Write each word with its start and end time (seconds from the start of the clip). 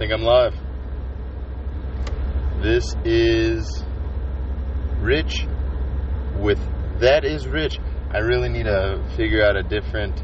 think 0.00 0.12
I'm 0.14 0.22
live. 0.22 0.54
This 2.62 2.96
is 3.04 3.84
Rich 4.98 5.46
with 6.38 6.58
That 7.00 7.26
is 7.26 7.46
Rich. 7.46 7.78
I 8.10 8.20
really 8.20 8.48
need 8.48 8.62
to 8.62 9.04
figure 9.14 9.44
out 9.44 9.56
a 9.56 9.62
different 9.62 10.18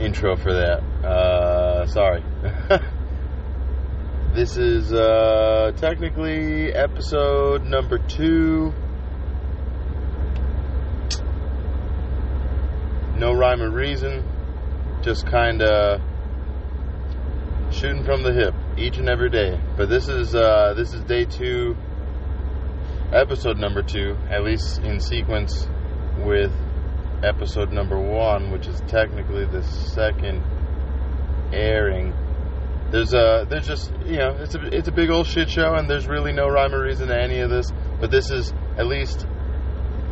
intro 0.00 0.34
for 0.36 0.54
that. 0.54 0.82
Uh, 1.06 1.86
sorry. 1.88 2.24
this 4.34 4.56
is 4.56 4.94
uh, 4.94 5.72
technically 5.76 6.72
episode 6.72 7.66
number 7.66 7.98
two. 7.98 8.72
No 13.14 13.34
rhyme 13.34 13.60
or 13.60 13.70
reason. 13.70 14.24
Just 15.02 15.26
kind 15.26 15.60
of 15.60 16.00
shooting 17.74 18.04
from 18.04 18.22
the 18.22 18.32
hip 18.32 18.54
each 18.78 18.98
and 18.98 19.08
every 19.08 19.30
day. 19.30 19.60
But 19.76 19.88
this 19.88 20.08
is 20.08 20.34
uh, 20.34 20.74
this 20.76 20.94
is 20.94 21.02
day 21.04 21.24
two, 21.24 21.76
episode 23.12 23.58
number 23.58 23.82
two, 23.82 24.16
at 24.30 24.44
least 24.44 24.78
in 24.80 25.00
sequence 25.00 25.68
with 26.18 26.52
episode 27.22 27.72
number 27.72 27.98
one, 27.98 28.50
which 28.52 28.66
is 28.66 28.80
technically 28.86 29.44
the 29.46 29.62
second 29.62 30.42
airing. 31.52 32.14
There's 32.90 33.12
a 33.12 33.46
there's 33.48 33.66
just 33.66 33.92
you 34.06 34.18
know 34.18 34.36
it's 34.38 34.54
a 34.54 34.66
it's 34.66 34.88
a 34.88 34.92
big 34.92 35.10
old 35.10 35.26
shit 35.26 35.50
show, 35.50 35.74
and 35.74 35.90
there's 35.90 36.06
really 36.06 36.32
no 36.32 36.48
rhyme 36.48 36.74
or 36.74 36.82
reason 36.84 37.08
to 37.08 37.20
any 37.20 37.40
of 37.40 37.50
this. 37.50 37.72
But 38.00 38.10
this 38.10 38.30
is 38.30 38.52
at 38.78 38.86
least 38.86 39.26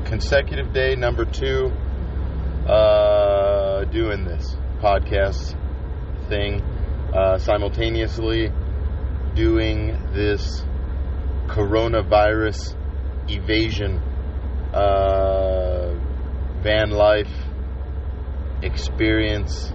consecutive 0.05 0.73
day 0.73 0.97
number 0.97 1.25
two 1.25 1.73
uh, 2.67 3.85
doing 3.85 4.25
this 4.25 4.57
podcast 4.81 5.57
thing 6.29 6.63
uh, 7.13 7.39
simultaneously 7.39 8.51
doing 9.35 9.97
this 10.13 10.65
coronavirus 11.47 12.77
evasion 13.29 13.99
uh, 14.73 15.95
van 16.63 16.91
life 16.91 17.33
experience 18.63 19.73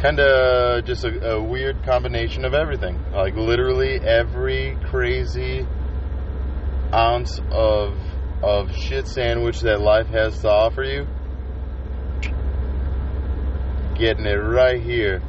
kind 0.00 0.18
of 0.18 0.84
just 0.84 1.04
a, 1.04 1.32
a 1.34 1.42
weird 1.42 1.82
combination 1.84 2.44
of 2.44 2.54
everything 2.54 3.00
like 3.12 3.34
literally 3.36 4.00
every 4.00 4.76
crazy 4.90 5.66
ounce 6.92 7.40
of 7.50 7.96
of 8.42 8.74
shit 8.74 9.06
sandwich 9.06 9.60
that 9.60 9.80
life 9.80 10.08
has 10.08 10.40
to 10.40 10.50
offer 10.50 10.82
you. 10.82 11.06
Getting 14.02 14.26
it 14.26 14.34
right 14.34 14.82
here. 14.82 15.22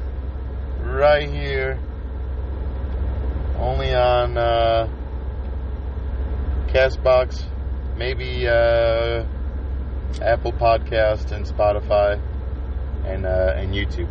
Right 0.80 1.30
here. 1.30 1.80
Only 3.60 3.94
on 3.94 4.36
uh, 4.36 4.90
Castbox, 6.70 7.46
maybe 7.96 8.48
uh, 8.48 9.26
Apple 10.24 10.54
Podcast 10.54 11.32
and 11.34 11.46
Spotify 11.46 12.20
and 13.06 13.28
uh, 13.28 13.54
and 13.56 13.76
YouTube. 13.76 14.10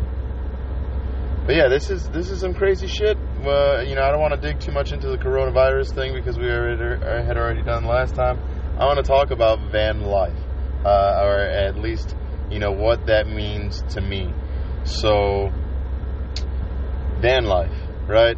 But 1.45 1.57
yeah, 1.57 1.67
this 1.67 1.89
is 1.89 2.07
this 2.11 2.29
is 2.29 2.39
some 2.39 2.53
crazy 2.53 2.87
shit. 2.87 3.17
Uh, 3.45 3.81
you 3.81 3.95
know, 3.95 4.03
I 4.03 4.11
don't 4.11 4.21
want 4.21 4.33
to 4.33 4.39
dig 4.39 4.61
too 4.61 4.71
much 4.71 4.93
into 4.93 5.09
the 5.09 5.17
coronavirus 5.17 5.93
thing 5.93 6.13
because 6.13 6.39
we 6.39 6.45
already 6.45 7.25
had 7.25 7.35
already 7.35 7.63
done 7.63 7.83
last 7.83 8.15
time. 8.15 8.39
I 8.79 8.85
want 8.85 8.95
to 8.95 9.03
talk 9.03 9.31
about 9.31 9.59
van 9.73 10.03
life, 10.03 10.39
uh, 10.85 11.19
or 11.21 11.37
at 11.37 11.77
least, 11.77 12.15
you 12.49 12.59
know, 12.59 12.71
what 12.71 13.07
that 13.07 13.27
means 13.27 13.83
to 13.89 13.99
me. 13.99 14.33
So, 14.85 15.51
van 17.19 17.45
life, 17.45 17.75
right? 18.07 18.37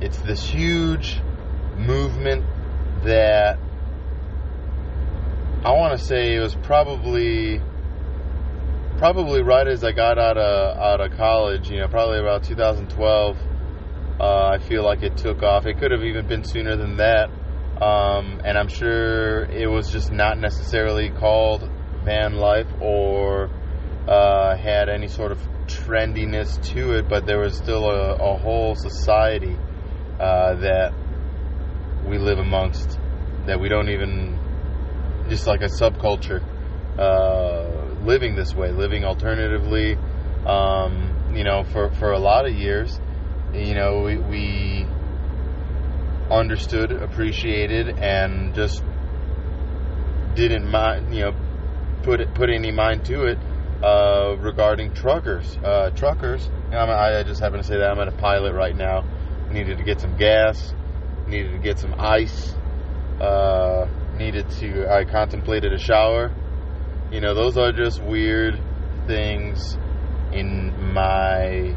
It's 0.00 0.18
this 0.18 0.46
huge 0.46 1.20
movement 1.76 2.44
that 3.04 3.58
I 5.64 5.72
want 5.72 5.98
to 5.98 6.04
say 6.04 6.34
it 6.34 6.40
was 6.40 6.54
probably 6.54 7.60
probably 8.98 9.42
right 9.42 9.66
as 9.66 9.82
I 9.82 9.92
got 9.92 10.18
out 10.18 10.36
of 10.36 10.76
out 10.76 11.00
of 11.00 11.16
college, 11.16 11.70
you 11.70 11.78
know, 11.78 11.88
probably 11.88 12.18
about 12.18 12.44
2012. 12.44 13.36
Uh, 14.20 14.48
I 14.48 14.58
feel 14.58 14.84
like 14.84 15.02
it 15.02 15.16
took 15.16 15.42
off. 15.42 15.66
It 15.66 15.78
could 15.78 15.90
have 15.92 16.04
even 16.04 16.26
been 16.28 16.44
sooner 16.44 16.76
than 16.76 16.98
that. 16.98 17.30
Um, 17.80 18.40
and 18.44 18.56
I'm 18.58 18.68
sure 18.68 19.44
it 19.44 19.68
was 19.68 19.90
just 19.90 20.12
not 20.12 20.38
necessarily 20.38 21.10
called 21.10 21.68
van 22.04 22.36
life 22.36 22.68
or 22.80 23.50
uh, 24.08 24.56
had 24.56 24.88
any 24.88 25.08
sort 25.08 25.32
of 25.32 25.38
trendiness 25.66 26.60
to 26.72 26.94
it, 26.96 27.08
but 27.08 27.26
there 27.26 27.38
was 27.38 27.56
still 27.56 27.88
a, 27.88 28.14
a 28.14 28.36
whole 28.36 28.74
society 28.74 29.56
uh, 30.18 30.54
that 30.54 30.92
we 32.06 32.18
live 32.18 32.38
amongst 32.38 32.98
that 33.46 33.60
we 33.60 33.68
don't 33.68 33.88
even, 33.88 34.38
just 35.28 35.46
like 35.46 35.62
a 35.62 35.68
subculture, 35.68 36.42
uh, 36.98 38.04
living 38.04 38.34
this 38.34 38.54
way, 38.54 38.70
living 38.70 39.04
alternatively. 39.04 39.96
Um, 40.46 41.32
you 41.34 41.44
know, 41.44 41.64
for, 41.64 41.90
for 41.94 42.12
a 42.12 42.18
lot 42.18 42.46
of 42.46 42.54
years, 42.54 43.00
you 43.54 43.74
know, 43.74 44.02
we, 44.02 44.16
we 44.18 44.86
understood, 46.30 46.90
appreciated, 46.90 47.88
and 47.98 48.54
just 48.54 48.82
didn't 50.34 50.68
mind, 50.68 51.14
you 51.14 51.22
know, 51.22 51.34
put 52.02 52.20
it, 52.20 52.34
put 52.34 52.50
any 52.50 52.72
mind 52.72 53.04
to 53.04 53.26
it 53.26 53.38
uh, 53.82 54.36
regarding 54.38 54.94
truckers. 54.94 55.56
Uh, 55.56 55.90
truckers. 55.90 56.48
I, 56.70 57.18
I 57.18 57.22
just 57.24 57.40
happen 57.40 57.58
to 57.58 57.64
say 57.64 57.78
that 57.78 57.90
I'm 57.90 57.98
at 57.98 58.08
a 58.08 58.16
pilot 58.16 58.54
right 58.54 58.76
now. 58.76 59.04
Needed 59.50 59.78
to 59.78 59.84
get 59.84 60.00
some 60.00 60.16
gas. 60.16 60.74
Needed 61.26 61.52
to 61.52 61.58
get 61.58 61.78
some 61.78 61.94
ice. 61.98 62.54
Uh, 63.20 63.86
needed 64.16 64.48
to. 64.50 64.88
I 64.90 65.04
contemplated 65.04 65.72
a 65.72 65.78
shower. 65.78 66.34
You 67.10 67.20
know, 67.20 67.34
those 67.34 67.58
are 67.58 67.72
just 67.72 68.02
weird 68.02 68.58
things 69.06 69.76
in 70.32 70.92
my 70.94 71.76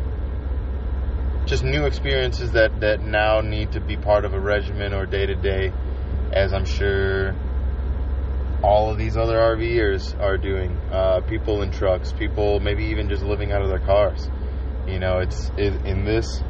just 1.46 1.64
new 1.64 1.86
experiences 1.86 2.52
that 2.54 2.80
that 2.82 3.02
now 3.02 3.42
need 3.42 3.74
to 3.74 3.82
be 3.82 3.98
part 3.98 4.26
of 4.26 4.34
a 4.34 4.40
regimen 4.40 4.94
or 4.94 5.06
day 5.06 5.26
to 5.26 5.36
day, 5.36 5.72
as 6.32 6.54
I'm 6.54 6.66
sure 6.66 7.36
all 8.66 8.90
of 8.90 8.98
these 8.98 9.16
other 9.16 9.38
RVers 9.38 10.20
are 10.20 10.40
doing. 10.40 10.72
Uh, 10.92 11.22
people 11.22 11.62
in 11.62 11.70
trucks, 11.70 12.12
people 12.12 12.60
maybe 12.60 12.86
even 12.86 13.08
just 13.08 13.22
living 13.22 13.52
out 13.52 13.62
of 13.62 13.70
their 13.70 13.80
cars. 13.80 14.28
You 14.88 14.98
know, 14.98 15.20
it's 15.20 15.52
it, 15.56 15.86
in 15.86 16.04
this 16.04 16.42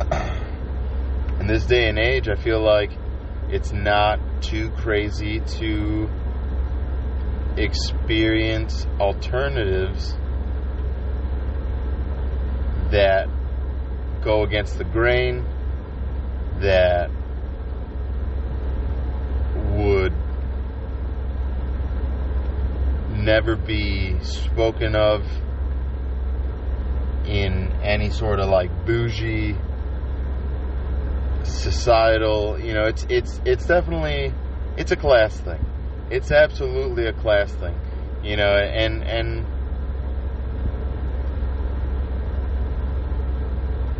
in 1.40 1.48
this 1.48 1.66
day 1.66 1.88
and 1.88 1.98
age. 1.98 2.28
I 2.28 2.36
feel 2.36 2.60
like 2.60 2.92
it's 3.48 3.72
not 3.72 4.20
too 4.40 4.70
crazy 4.70 5.40
to 5.40 6.08
experience 7.56 8.86
alternatives 9.00 10.12
that 12.92 13.28
go 14.22 14.44
against 14.44 14.78
the 14.78 14.84
grain 14.84 15.44
that 16.60 17.10
would 19.72 20.14
never 23.18 23.56
be 23.56 24.18
spoken 24.22 24.94
of 24.94 25.24
in 27.26 27.72
any 27.82 28.10
sort 28.10 28.40
of 28.40 28.48
like 28.48 28.70
bougie 28.86 29.56
societal 31.44 32.58
you 32.58 32.72
know 32.72 32.84
it's 32.84 33.04
it's 33.08 33.40
it's 33.44 33.66
definitely 33.66 34.32
it's 34.76 34.92
a 34.92 34.96
class 34.96 35.38
thing 35.40 35.64
it's 36.10 36.30
absolutely 36.30 37.06
a 37.06 37.12
class 37.12 37.52
thing 37.54 37.78
you 38.22 38.36
know 38.36 38.56
and 38.56 39.04
and 39.04 39.46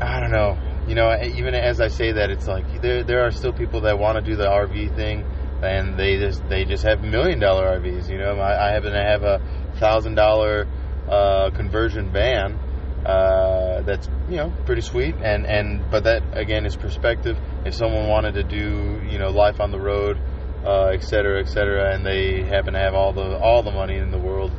I 0.00 0.20
don't 0.20 0.30
know. 0.30 0.56
You 0.86 0.94
know, 0.94 1.14
even 1.22 1.54
as 1.54 1.80
I 1.80 1.88
say 1.88 2.12
that, 2.12 2.30
it's 2.30 2.46
like 2.46 2.80
there 2.80 3.02
there 3.02 3.26
are 3.26 3.30
still 3.30 3.52
people 3.52 3.82
that 3.82 3.98
want 3.98 4.16
to 4.16 4.22
do 4.22 4.36
the 4.36 4.46
RV 4.46 4.94
thing, 4.94 5.24
and 5.62 5.98
they 5.98 6.18
just 6.18 6.46
they 6.48 6.64
just 6.64 6.84
have 6.84 7.02
million 7.02 7.38
dollar 7.38 7.78
RVs. 7.78 8.10
You 8.10 8.18
know, 8.18 8.38
I, 8.38 8.68
I 8.68 8.72
happen 8.72 8.92
to 8.92 9.02
have 9.02 9.22
a 9.22 9.40
thousand 9.76 10.14
dollar 10.14 10.66
uh, 11.08 11.50
conversion 11.50 12.12
van 12.12 12.58
uh, 13.04 13.82
that's 13.82 14.08
you 14.28 14.36
know 14.36 14.52
pretty 14.66 14.82
sweet, 14.82 15.14
and 15.22 15.46
and 15.46 15.90
but 15.90 16.04
that 16.04 16.22
again 16.32 16.66
is 16.66 16.76
perspective. 16.76 17.38
If 17.64 17.74
someone 17.74 18.08
wanted 18.08 18.34
to 18.34 18.42
do 18.42 19.00
you 19.10 19.18
know 19.18 19.30
life 19.30 19.60
on 19.60 19.70
the 19.70 19.80
road, 19.80 20.18
uh, 20.64 20.88
et 20.88 21.02
cetera, 21.02 21.40
et 21.40 21.48
cetera, 21.48 21.94
and 21.94 22.04
they 22.04 22.42
happen 22.42 22.74
to 22.74 22.80
have 22.80 22.94
all 22.94 23.12
the 23.12 23.38
all 23.38 23.62
the 23.62 23.72
money 23.72 23.96
in 23.96 24.10
the 24.10 24.18
world, 24.18 24.52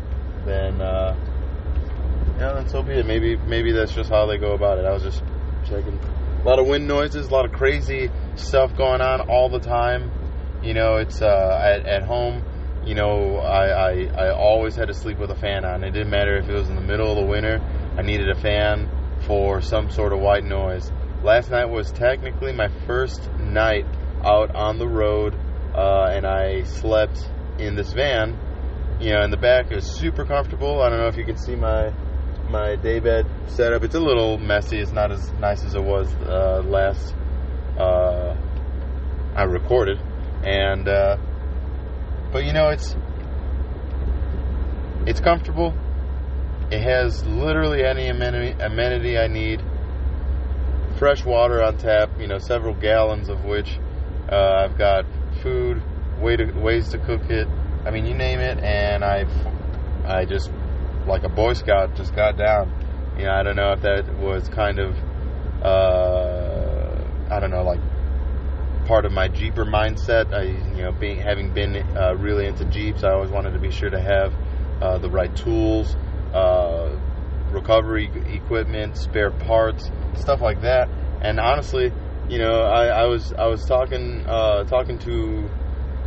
then. 0.45 0.81
Uh, 0.81 1.15
yeah, 2.39 2.53
then 2.53 2.69
so 2.69 2.81
be 2.81 2.93
it. 2.93 3.05
Maybe 3.05 3.35
maybe 3.35 3.73
that's 3.73 3.93
just 3.93 4.09
how 4.09 4.25
they 4.25 4.37
go 4.37 4.53
about 4.53 4.77
it. 4.79 4.85
I 4.85 4.93
was 4.93 5.03
just 5.03 5.21
checking. 5.65 5.99
A 6.41 6.47
lot 6.47 6.57
of 6.57 6.67
wind 6.67 6.87
noises, 6.87 7.27
a 7.27 7.31
lot 7.31 7.43
of 7.43 7.51
crazy 7.51 8.09
stuff 8.35 8.75
going 8.77 9.01
on 9.01 9.19
all 9.29 9.49
the 9.49 9.59
time. 9.59 10.09
You 10.63 10.73
know, 10.73 10.97
it's 10.97 11.21
uh, 11.21 11.61
at 11.63 11.85
at 11.85 12.03
home. 12.03 12.43
you 12.85 12.95
know, 12.95 13.37
I, 13.37 13.67
I 13.67 13.91
I 14.25 14.31
always 14.33 14.75
had 14.75 14.87
to 14.87 14.93
sleep 14.93 15.17
with 15.19 15.31
a 15.31 15.35
fan 15.35 15.65
on. 15.65 15.83
It 15.83 15.91
didn't 15.91 16.09
matter 16.09 16.37
if 16.37 16.49
it 16.49 16.53
was 16.53 16.69
in 16.69 16.75
the 16.75 16.81
middle 16.81 17.09
of 17.09 17.17
the 17.17 17.25
winter. 17.25 17.59
I 17.97 18.01
needed 18.01 18.29
a 18.29 18.39
fan 18.39 18.89
for 19.27 19.61
some 19.61 19.89
sort 19.89 20.13
of 20.13 20.19
white 20.19 20.43
noise. 20.43 20.91
Last 21.23 21.49
night 21.49 21.65
was 21.65 21.91
technically 21.91 22.53
my 22.53 22.69
first 22.87 23.29
night 23.39 23.85
out 24.23 24.55
on 24.55 24.79
the 24.79 24.87
road, 24.87 25.35
uh, 25.75 26.07
and 26.11 26.25
I 26.25 26.63
slept 26.63 27.29
in 27.57 27.75
this 27.75 27.93
van. 27.93 28.37
You 28.99 29.13
know, 29.13 29.23
in 29.23 29.31
the 29.31 29.37
back 29.37 29.71
it 29.71 29.75
was 29.75 29.85
super 29.85 30.25
comfortable. 30.25 30.81
I 30.81 30.89
don't 30.89 30.99
know 30.99 31.07
if 31.07 31.17
you 31.17 31.25
can 31.25 31.37
see 31.37 31.55
my 31.55 31.93
my 32.49 32.75
daybed 32.75 33.27
setup. 33.47 33.83
It's 33.83 33.95
a 33.95 33.99
little 33.99 34.37
messy. 34.37 34.79
It's 34.79 34.91
not 34.91 35.11
as 35.11 35.31
nice 35.33 35.63
as 35.63 35.75
it 35.75 35.83
was 35.83 36.11
uh, 36.15 36.63
last 36.65 37.13
uh, 37.77 38.35
I 39.35 39.43
recorded, 39.43 39.99
and 40.43 40.87
uh, 40.87 41.17
but 42.31 42.45
you 42.45 42.53
know 42.53 42.69
it's 42.69 42.95
it's 45.05 45.19
comfortable. 45.19 45.73
It 46.71 46.81
has 46.81 47.25
literally 47.25 47.83
any 47.83 48.09
amenity, 48.09 48.51
amenity 48.61 49.17
I 49.17 49.27
need. 49.27 49.63
Fresh 50.97 51.25
water 51.25 51.63
on 51.63 51.77
tap, 51.77 52.09
you 52.19 52.27
know, 52.27 52.37
several 52.37 52.75
gallons 52.75 53.29
of 53.29 53.43
which 53.45 53.79
uh, 54.31 54.65
I've 54.65 54.77
got 54.77 55.05
food, 55.41 55.81
way 56.19 56.35
to, 56.35 56.51
ways 56.51 56.89
to 56.89 56.99
cook 56.99 57.29
it. 57.29 57.47
I 57.85 57.91
mean, 57.91 58.05
you 58.05 58.13
name 58.13 58.39
it, 58.39 58.59
and 58.59 59.03
I, 59.03 59.25
I 60.05 60.25
just 60.25 60.51
like 61.07 61.23
a 61.23 61.29
Boy 61.29 61.53
Scout 61.53 61.95
just 61.95 62.13
got 62.13 62.37
down. 62.37 62.71
You 63.17 63.25
know, 63.25 63.31
I 63.31 63.43
don't 63.43 63.55
know 63.55 63.71
if 63.71 63.81
that 63.81 64.13
was 64.19 64.47
kind 64.49 64.77
of, 64.77 64.95
uh, 65.63 67.33
I 67.33 67.39
don't 67.39 67.51
know, 67.51 67.63
like 67.63 67.79
part 68.89 69.05
of 69.05 69.11
my 69.11 69.27
Jeeper 69.27 69.65
mindset. 69.65 70.33
I, 70.33 70.45
you 70.75 70.81
know, 70.81 70.91
being 70.91 71.19
having 71.19 71.53
been 71.53 71.75
uh, 71.95 72.15
really 72.17 72.47
into 72.47 72.65
Jeeps, 72.65 73.03
I 73.03 73.11
always 73.11 73.29
wanted 73.29 73.51
to 73.51 73.59
be 73.59 73.69
sure 73.69 73.91
to 73.91 74.01
have 74.01 74.33
uh, 74.81 74.97
the 74.97 75.11
right 75.11 75.33
tools, 75.35 75.95
uh, 76.33 76.97
recovery 77.51 78.09
equipment, 78.33 78.97
spare 78.97 79.29
parts, 79.29 79.91
stuff 80.15 80.41
like 80.41 80.61
that. 80.61 80.89
And 81.21 81.39
honestly, 81.39 81.93
you 82.29 82.39
know, 82.39 82.63
I, 82.63 82.87
I 82.87 83.05
was 83.05 83.31
I 83.31 83.45
was 83.45 83.63
talking 83.63 84.25
uh, 84.25 84.63
talking 84.63 84.97
to 84.99 85.47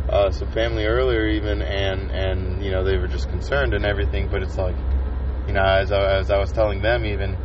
uh, 0.09 0.31
some 0.31 0.51
family 0.51 0.85
earlier 0.85 1.25
even, 1.29 1.61
and 1.61 2.11
and 2.11 2.61
you 2.61 2.71
know 2.71 2.83
they 2.83 2.97
were 2.97 3.07
just 3.07 3.29
concerned 3.29 3.73
and 3.73 3.85
everything. 3.85 4.27
But 4.27 4.43
it's 4.43 4.57
like, 4.57 4.75
you 5.47 5.53
know, 5.53 5.63
as 5.63 5.89
I, 5.93 6.17
as 6.19 6.29
I 6.29 6.37
was 6.37 6.51
telling 6.51 6.81
them 6.81 7.05
even. 7.05 7.37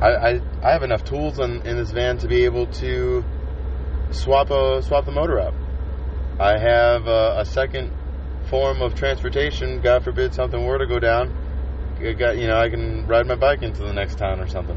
I, 0.00 0.08
I, 0.08 0.40
I 0.62 0.72
have 0.72 0.82
enough 0.82 1.04
tools 1.04 1.38
in, 1.38 1.60
in 1.66 1.76
this 1.76 1.90
van 1.90 2.16
to 2.18 2.26
be 2.26 2.46
able 2.46 2.68
to 2.68 3.22
swap 4.10 4.50
a, 4.50 4.82
swap 4.82 5.04
the 5.04 5.12
motor 5.12 5.40
out. 5.40 5.54
I 6.38 6.58
have 6.58 7.06
a, 7.06 7.40
a 7.40 7.44
second 7.44 7.92
form 8.48 8.82
of 8.82 8.94
transportation. 8.94 9.80
God 9.80 10.04
forbid 10.04 10.34
something 10.34 10.64
were 10.64 10.78
to 10.78 10.86
go 10.86 10.98
down. 10.98 11.36
I 12.00 12.12
got 12.12 12.38
you 12.38 12.46
know 12.46 12.58
I 12.58 12.70
can 12.70 13.06
ride 13.06 13.26
my 13.26 13.34
bike 13.34 13.62
into 13.62 13.82
the 13.82 13.92
next 13.92 14.18
town 14.18 14.40
or 14.40 14.48
something. 14.48 14.76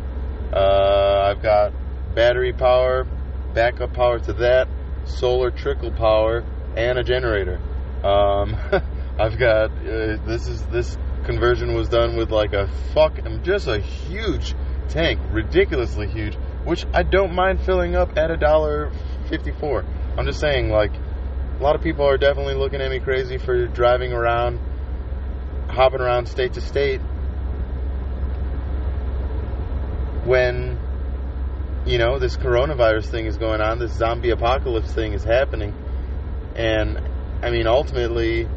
Uh, 0.54 1.32
I've 1.32 1.42
got 1.42 1.74
battery 2.14 2.54
power, 2.54 3.08
backup 3.54 3.94
power 3.94 4.20
to 4.20 4.34
that, 4.34 4.68
solar 5.06 5.52
trickle 5.52 5.92
power, 5.92 6.44
and 6.76 7.00
a 7.00 7.04
generator. 7.04 7.62
Um, 8.04 8.58
I've 9.20 9.38
got 9.38 9.72
uh, 9.72 10.18
this 10.26 10.48
is 10.48 10.64
this 10.66 10.98
conversion 11.24 11.74
was 11.74 11.88
done 11.88 12.18
with 12.18 12.32
like 12.32 12.54
a 12.54 12.68
fuck 12.94 13.18
just 13.44 13.68
a 13.68 13.80
huge 13.80 14.54
tank, 14.90 15.20
ridiculously 15.32 16.08
huge, 16.08 16.36
which 16.66 16.86
I 16.94 17.04
don't 17.04 17.34
mind 17.34 17.62
filling 17.62 17.96
up 17.96 18.18
at 18.18 18.32
a 18.32 18.38
dollar 18.38 18.92
fifty 19.36 19.52
four. 19.52 19.84
I'm 20.18 20.26
just 20.28 20.40
saying 20.40 20.70
like 20.70 20.92
a 20.94 21.64
lot 21.64 21.76
of 21.76 21.82
people 21.82 22.06
are 22.08 22.18
definitely 22.18 22.54
looking 22.54 22.82
at 22.82 22.92
me 22.92 23.00
crazy 23.00 23.40
for 23.40 23.66
driving 23.66 24.14
around, 24.14 24.60
hopping 25.70 26.02
around 26.02 26.28
state 26.28 26.54
to 26.54 26.62
state 26.62 27.02
when 30.26 30.80
you 31.86 31.98
know, 31.98 32.18
this 32.20 32.38
coronavirus 32.38 33.08
thing 33.08 33.26
is 33.26 33.38
going 33.38 33.60
on, 33.60 33.80
this 33.80 33.94
zombie 33.94 34.30
apocalypse 34.30 34.94
thing 34.94 35.14
is 35.14 35.24
happening. 35.24 35.74
And 36.56 36.98
I 37.42 37.50
mean, 37.50 37.68
ultimately, 37.68 38.48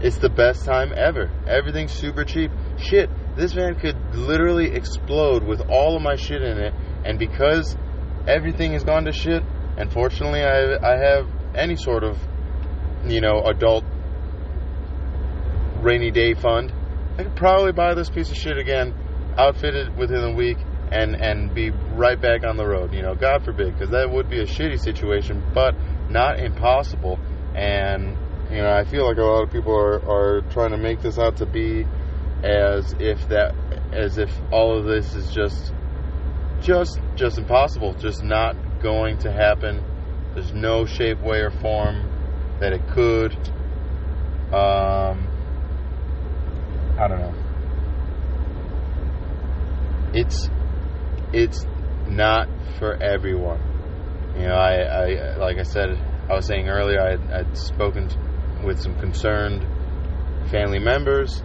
it's 0.00 0.18
the 0.18 0.30
best 0.30 0.64
time 0.64 0.92
ever. 0.96 1.30
Everything's 1.46 1.92
super 1.92 2.24
cheap. 2.24 2.50
Shit, 2.78 3.10
this 3.36 3.52
van 3.52 3.74
could 3.74 3.96
literally 4.14 4.70
explode 4.70 5.42
with 5.42 5.68
all 5.68 5.96
of 5.96 6.02
my 6.02 6.16
shit 6.16 6.42
in 6.42 6.58
it. 6.58 6.72
And 7.04 7.18
because 7.18 7.76
everything 8.26 8.72
has 8.72 8.84
gone 8.84 9.04
to 9.04 9.12
shit, 9.12 9.42
and 9.76 9.92
fortunately, 9.92 10.42
I, 10.42 10.76
I 10.76 10.96
have 10.96 11.28
any 11.54 11.76
sort 11.76 12.04
of, 12.04 12.18
you 13.06 13.20
know, 13.20 13.42
adult 13.44 13.84
rainy 15.80 16.10
day 16.10 16.34
fund, 16.34 16.72
I 17.18 17.22
could 17.22 17.36
probably 17.36 17.72
buy 17.72 17.94
this 17.94 18.10
piece 18.10 18.30
of 18.30 18.36
shit 18.36 18.58
again, 18.58 18.94
outfit 19.36 19.74
it 19.74 19.94
within 19.94 20.24
a 20.24 20.32
week, 20.32 20.58
and 20.90 21.14
and 21.14 21.54
be 21.54 21.70
right 21.70 22.20
back 22.20 22.44
on 22.44 22.56
the 22.56 22.66
road. 22.66 22.92
You 22.92 23.02
know, 23.02 23.14
God 23.14 23.44
forbid, 23.44 23.74
because 23.74 23.90
that 23.90 24.10
would 24.10 24.28
be 24.28 24.40
a 24.40 24.46
shitty 24.46 24.80
situation, 24.80 25.42
but 25.54 25.74
not 26.08 26.40
impossible. 26.40 27.18
And 27.54 28.16
you 28.50 28.58
know, 28.58 28.72
I 28.72 28.84
feel 28.84 29.06
like 29.06 29.18
a 29.18 29.22
lot 29.22 29.44
of 29.44 29.52
people 29.52 29.74
are 29.76 30.00
are 30.08 30.40
trying 30.50 30.70
to 30.70 30.78
make 30.78 31.00
this 31.02 31.18
out 31.18 31.36
to 31.36 31.46
be 31.46 31.86
as 32.42 32.94
if 32.98 33.28
that 33.28 33.54
as 33.92 34.18
if 34.18 34.30
all 34.50 34.78
of 34.78 34.86
this 34.86 35.14
is 35.14 35.32
just 35.32 35.72
just 36.60 36.98
just 37.14 37.38
impossible, 37.38 37.94
just 37.94 38.22
not 38.22 38.56
going 38.84 39.18
to 39.18 39.32
happen. 39.32 39.82
There's 40.34 40.52
no 40.52 40.84
shape, 40.84 41.18
way, 41.20 41.40
or 41.40 41.50
form 41.50 42.10
that 42.60 42.72
it 42.72 42.86
could. 42.88 43.32
Um, 44.52 45.26
I 46.98 47.08
don't 47.08 47.18
know. 47.18 47.34
It's 50.12 50.48
it's 51.32 51.66
not 52.06 52.48
for 52.78 52.94
everyone. 53.02 53.60
You 54.36 54.42
know, 54.42 54.54
I, 54.54 54.74
I 54.82 55.36
like 55.36 55.58
I 55.58 55.62
said, 55.62 55.98
I 56.28 56.34
was 56.34 56.46
saying 56.46 56.68
earlier, 56.68 57.00
I, 57.00 57.38
I'd 57.38 57.56
spoken 57.56 58.08
with 58.62 58.80
some 58.80 58.98
concerned 59.00 59.62
family 60.50 60.78
members, 60.78 61.42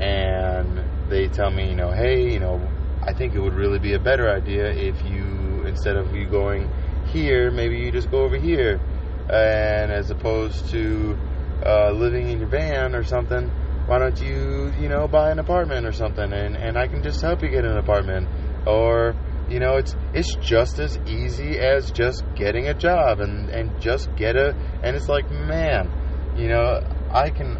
and 0.00 0.82
they 1.08 1.28
tell 1.28 1.50
me, 1.50 1.68
you 1.70 1.76
know, 1.76 1.92
hey, 1.92 2.32
you 2.32 2.40
know, 2.40 2.60
I 3.02 3.12
think 3.12 3.34
it 3.34 3.40
would 3.40 3.54
really 3.54 3.78
be 3.78 3.94
a 3.94 3.98
better 3.98 4.28
idea 4.28 4.70
if 4.70 5.02
you, 5.04 5.64
instead 5.66 5.96
of 5.96 6.14
you 6.14 6.28
going 6.28 6.68
here, 7.10 7.50
maybe 7.50 7.78
you 7.78 7.90
just 7.90 8.10
go 8.10 8.22
over 8.24 8.36
here, 8.38 8.80
and 9.28 9.92
as 9.92 10.10
opposed 10.10 10.70
to 10.70 11.18
uh, 11.64 11.90
living 11.90 12.28
in 12.28 12.38
your 12.40 12.48
van 12.48 12.94
or 12.94 13.04
something, 13.04 13.48
why 13.86 13.98
don't 13.98 14.20
you, 14.20 14.72
you 14.80 14.88
know, 14.88 15.08
buy 15.08 15.30
an 15.30 15.38
apartment 15.38 15.86
or 15.86 15.92
something, 15.92 16.32
and 16.32 16.56
and 16.56 16.78
I 16.78 16.86
can 16.86 17.02
just 17.02 17.20
help 17.20 17.42
you 17.42 17.48
get 17.48 17.64
an 17.64 17.76
apartment, 17.76 18.28
or 18.66 19.14
you 19.48 19.58
know, 19.58 19.76
it's 19.76 19.96
it's 20.14 20.34
just 20.36 20.78
as 20.78 20.96
easy 21.06 21.58
as 21.58 21.90
just 21.90 22.24
getting 22.36 22.68
a 22.68 22.74
job 22.74 23.20
and 23.20 23.48
and 23.50 23.80
just 23.80 24.14
get 24.16 24.36
a 24.36 24.54
and 24.82 24.96
it's 24.96 25.08
like, 25.08 25.30
man, 25.30 25.90
you 26.36 26.48
know, 26.48 26.80
I 27.10 27.30
can 27.30 27.58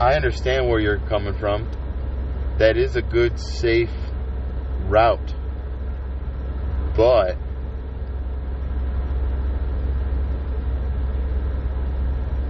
I 0.00 0.14
understand 0.14 0.68
where 0.68 0.80
you're 0.80 1.00
coming 1.08 1.34
from. 1.38 1.68
That 2.58 2.76
is 2.76 2.96
a 2.96 3.02
good 3.02 3.38
safe 3.38 3.92
route. 4.86 5.34
But 6.96 7.36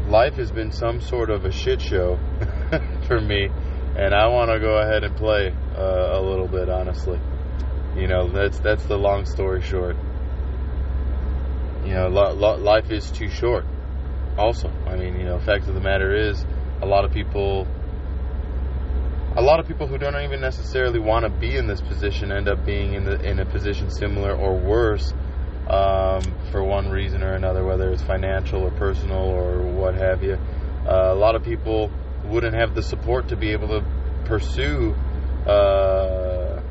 life 0.09 0.35
has 0.35 0.51
been 0.51 0.73
some 0.73 1.01
sort 1.01 1.31
of 1.31 1.45
a 1.45 1.53
shit 1.53 1.81
show 1.81 2.19
for 3.07 3.21
me, 3.21 3.49
and 3.97 4.15
I 4.15 4.27
want 4.29 4.51
to 4.51 4.59
go 4.59 4.79
ahead 4.79 5.05
and 5.05 5.15
play 5.17 5.55
uh, 5.77 6.19
a 6.19 6.21
little 6.21 6.49
bit, 6.49 6.69
honestly. 6.69 7.21
You 7.97 8.09
know, 8.09 8.31
that's 8.31 8.59
that's 8.61 8.85
the 8.87 8.97
long 8.97 9.27
story 9.27 9.61
short. 9.61 9.97
You 11.85 11.95
know, 11.95 12.09
lo- 12.09 12.33
lo- 12.33 12.57
life 12.59 12.91
is 12.91 13.11
too 13.11 13.29
short. 13.29 13.65
Also, 14.37 14.71
I 14.87 14.97
mean, 14.97 15.19
you 15.19 15.25
know, 15.25 15.39
fact 15.41 15.69
of 15.69 15.75
the 15.75 15.81
matter 15.81 16.15
is, 16.15 16.45
a 16.81 16.87
lot 16.87 17.05
of 17.05 17.13
people, 17.13 17.67
a 19.37 19.43
lot 19.43 19.59
of 19.59 19.67
people 19.67 19.87
who 19.87 19.99
don't 19.99 20.21
even 20.23 20.41
necessarily 20.41 21.01
want 21.01 21.25
to 21.25 21.31
be 21.31 21.57
in 21.57 21.67
this 21.67 21.81
position 21.81 22.31
end 22.31 22.49
up 22.49 22.65
being 22.65 22.95
in 22.95 23.05
the 23.05 23.21
in 23.29 23.41
a 23.41 23.47
position 23.47 23.91
similar 23.91 24.35
or 24.35 24.57
worse, 24.57 25.13
um, 25.69 26.23
for 26.51 26.65
one 26.65 26.91
reason 26.91 27.23
or 27.23 27.35
another, 27.35 27.65
whether 27.65 27.91
it's 27.91 28.03
financial 28.03 28.63
or 28.63 28.71
personal 28.71 29.19
or 29.19 29.63
what 29.63 29.95
have 29.95 30.23
you. 30.23 30.39
Uh, 30.87 31.13
a 31.13 31.15
lot 31.15 31.35
of 31.35 31.43
people 31.43 31.91
wouldn't 32.25 32.55
have 32.55 32.75
the 32.75 32.83
support 32.83 33.29
to 33.29 33.37
be 33.37 33.53
able 33.53 33.69
to 33.69 33.85
pursue. 34.25 34.95
Uh, 35.47 36.63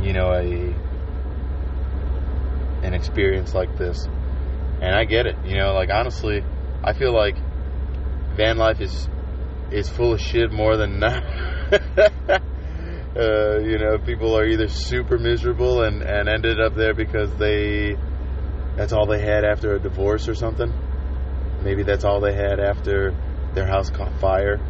you 0.00 0.12
know, 0.12 0.32
a 0.32 0.74
an 2.82 2.94
experience 2.94 3.54
like 3.54 3.76
this. 3.76 4.06
And 4.80 4.94
I 4.94 5.04
get 5.04 5.26
it. 5.26 5.36
You 5.44 5.58
know, 5.58 5.74
like 5.74 5.90
honestly, 5.90 6.42
I 6.82 6.92
feel 6.92 7.12
like 7.12 7.36
van 8.36 8.56
life 8.56 8.80
is 8.80 9.08
is 9.70 9.88
full 9.88 10.14
of 10.14 10.20
shit 10.20 10.52
more 10.52 10.76
than 10.76 11.00
not. 11.00 11.22
uh, 13.16 13.58
you 13.58 13.78
know, 13.78 13.98
people 13.98 14.36
are 14.36 14.46
either 14.46 14.68
super 14.68 15.18
miserable 15.18 15.82
and, 15.82 16.02
and 16.02 16.28
ended 16.28 16.60
up 16.60 16.74
there 16.74 16.94
because 16.94 17.34
they 17.36 17.96
that's 18.76 18.92
all 18.92 19.06
they 19.06 19.20
had 19.20 19.44
after 19.44 19.74
a 19.74 19.80
divorce 19.80 20.28
or 20.28 20.34
something. 20.34 20.72
Maybe 21.62 21.82
that's 21.82 22.04
all 22.04 22.20
they 22.20 22.34
had 22.34 22.60
after 22.60 23.14
their 23.54 23.66
house 23.66 23.90
caught 23.90 24.18
fire. 24.20 24.60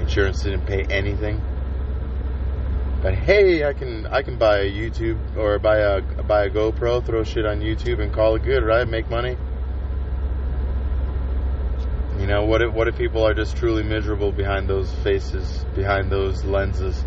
Insurance 0.00 0.42
didn't 0.42 0.66
pay 0.66 0.82
anything. 0.90 1.40
But 3.00 3.14
hey, 3.14 3.64
I 3.64 3.72
can 3.72 4.06
I 4.06 4.22
can 4.22 4.38
buy 4.38 4.58
a 4.60 4.70
YouTube 4.70 5.36
or 5.36 5.58
buy 5.58 5.78
a 5.78 6.02
buy 6.02 6.44
a 6.44 6.50
GoPro, 6.50 7.04
throw 7.04 7.24
shit 7.24 7.46
on 7.46 7.60
YouTube, 7.60 8.00
and 8.00 8.12
call 8.12 8.36
it 8.36 8.42
good, 8.42 8.64
right? 8.64 8.86
Make 8.86 9.08
money. 9.08 9.36
You 12.22 12.28
know 12.28 12.44
what? 12.44 12.62
If 12.62 12.72
what 12.72 12.86
if 12.86 12.96
people 12.96 13.26
are 13.26 13.34
just 13.34 13.56
truly 13.56 13.82
miserable 13.82 14.30
behind 14.30 14.70
those 14.70 14.88
faces, 15.02 15.66
behind 15.74 16.08
those 16.08 16.44
lenses? 16.44 17.04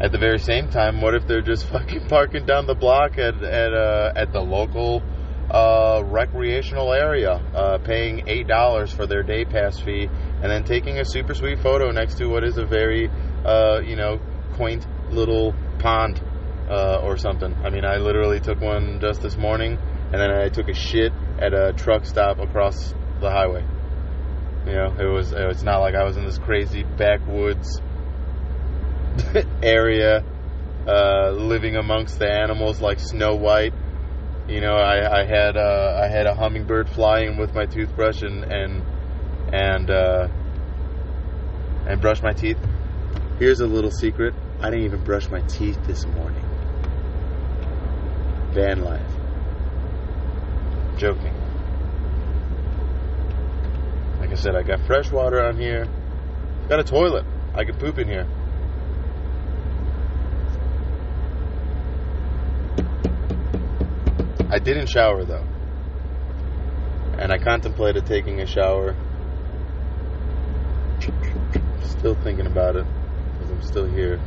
At 0.00 0.10
the 0.10 0.18
very 0.18 0.40
same 0.40 0.70
time, 0.70 1.00
what 1.00 1.14
if 1.14 1.24
they're 1.24 1.40
just 1.40 1.66
fucking 1.72 2.08
parking 2.08 2.46
down 2.46 2.66
the 2.66 2.74
block 2.74 3.16
at 3.16 3.40
at 3.44 3.72
uh, 3.72 4.12
at 4.16 4.32
the 4.32 4.40
local 4.40 5.04
uh, 5.48 6.02
recreational 6.04 6.92
area, 6.92 7.34
uh, 7.54 7.78
paying 7.78 8.24
eight 8.26 8.48
dollars 8.48 8.92
for 8.92 9.06
their 9.06 9.22
day 9.22 9.44
pass 9.44 9.78
fee, 9.78 10.08
and 10.42 10.50
then 10.50 10.64
taking 10.64 10.98
a 10.98 11.04
super 11.04 11.32
sweet 11.32 11.60
photo 11.60 11.92
next 11.92 12.16
to 12.16 12.26
what 12.26 12.42
is 12.42 12.58
a 12.58 12.66
very 12.66 13.08
uh, 13.44 13.78
you 13.84 13.94
know 13.94 14.18
quaint 14.54 14.84
little 15.12 15.54
pond 15.78 16.20
uh, 16.68 16.98
or 17.04 17.16
something. 17.16 17.54
I 17.62 17.70
mean, 17.70 17.84
I 17.84 17.98
literally 17.98 18.40
took 18.40 18.60
one 18.60 18.98
just 18.98 19.22
this 19.22 19.36
morning, 19.36 19.78
and 20.10 20.20
then 20.20 20.32
I 20.32 20.48
took 20.48 20.68
a 20.68 20.74
shit 20.74 21.12
at 21.38 21.52
a 21.52 21.72
truck 21.74 22.04
stop 22.06 22.38
across 22.38 22.94
the 23.20 23.30
highway. 23.30 23.64
You 24.66 24.72
know, 24.72 24.96
it 24.98 25.06
was 25.06 25.32
it's 25.32 25.62
not 25.62 25.78
like 25.78 25.94
I 25.94 26.04
was 26.04 26.16
in 26.16 26.24
this 26.24 26.38
crazy 26.38 26.82
backwoods 26.82 27.80
area, 29.62 30.24
uh, 30.86 31.30
living 31.30 31.76
amongst 31.76 32.18
the 32.18 32.28
animals 32.28 32.80
like 32.80 32.98
Snow 32.98 33.36
White. 33.36 33.74
You 34.48 34.60
know, 34.60 34.74
I, 34.74 35.20
I 35.20 35.24
had 35.24 35.56
uh, 35.56 36.00
I 36.02 36.08
had 36.08 36.26
a 36.26 36.34
hummingbird 36.34 36.88
flying 36.88 37.36
with 37.36 37.54
my 37.54 37.66
toothbrush 37.66 38.22
and 38.22 38.44
and 38.44 38.82
and 39.52 39.90
uh, 39.90 40.28
and 41.86 42.00
brush 42.00 42.22
my 42.22 42.32
teeth. 42.32 42.58
Here's 43.38 43.60
a 43.60 43.66
little 43.66 43.90
secret: 43.90 44.34
I 44.60 44.70
didn't 44.70 44.86
even 44.86 45.04
brush 45.04 45.28
my 45.28 45.40
teeth 45.42 45.78
this 45.86 46.06
morning. 46.06 46.42
Van 48.52 48.82
life. 48.82 49.15
Joking. 50.96 51.34
Like 54.18 54.30
I 54.30 54.34
said, 54.34 54.56
I 54.56 54.62
got 54.62 54.80
fresh 54.86 55.10
water 55.10 55.44
on 55.44 55.58
here. 55.58 55.86
Got 56.70 56.80
a 56.80 56.84
toilet. 56.84 57.26
I 57.54 57.64
can 57.64 57.76
poop 57.76 57.98
in 57.98 58.08
here. 58.08 58.26
I 64.48 64.58
didn't 64.58 64.86
shower 64.86 65.24
though. 65.24 65.46
And 67.18 67.30
I 67.30 67.38
contemplated 67.38 68.06
taking 68.06 68.40
a 68.40 68.46
shower. 68.46 68.96
Still 71.82 72.14
thinking 72.22 72.46
about 72.46 72.76
it 72.76 72.86
because 73.34 73.50
I'm 73.50 73.62
still 73.62 73.86
here. 73.86 74.18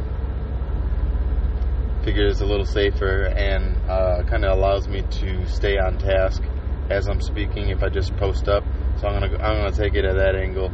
Figure 2.03 2.27
it's 2.27 2.41
a 2.41 2.45
little 2.45 2.65
safer 2.65 3.25
and 3.25 3.75
uh, 3.89 4.21
kind 4.27 4.45
of 4.45 4.55
allows 4.55 4.87
me 4.87 5.01
to 5.01 5.47
stay 5.47 5.79
on 5.79 5.97
task 5.97 6.43
as 6.89 7.07
I'm 7.07 7.21
speaking 7.21 7.69
if 7.69 7.83
I 7.83 7.89
just 7.89 8.15
post 8.17 8.47
up. 8.47 8.63
So 8.99 9.07
I'm 9.07 9.19
gonna 9.19 9.33
I'm 9.37 9.57
gonna 9.57 9.71
take 9.71 9.95
it 9.95 10.05
at 10.05 10.15
that 10.15 10.35
angle. 10.35 10.71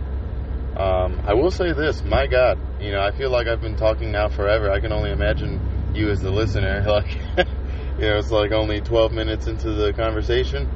Um, 0.77 1.21
I 1.25 1.33
will 1.33 1.51
say 1.51 1.71
this, 1.71 2.03
my 2.03 2.27
God, 2.27 2.59
you 2.81 2.91
know, 2.91 2.99
I 3.01 3.11
feel 3.11 3.29
like 3.29 3.47
I've 3.47 3.61
been 3.61 3.77
talking 3.77 4.11
now 4.11 4.27
forever. 4.27 4.69
I 4.71 4.81
can 4.81 4.91
only 4.91 5.11
imagine 5.11 5.93
you 5.93 6.09
as 6.09 6.19
the 6.19 6.31
listener, 6.31 6.83
like 6.87 7.17
you 7.37 8.09
know, 8.09 8.17
it's 8.17 8.31
like 8.31 8.51
only 8.51 8.81
12 8.81 9.13
minutes 9.13 9.47
into 9.47 9.71
the 9.71 9.93
conversation, 9.93 10.69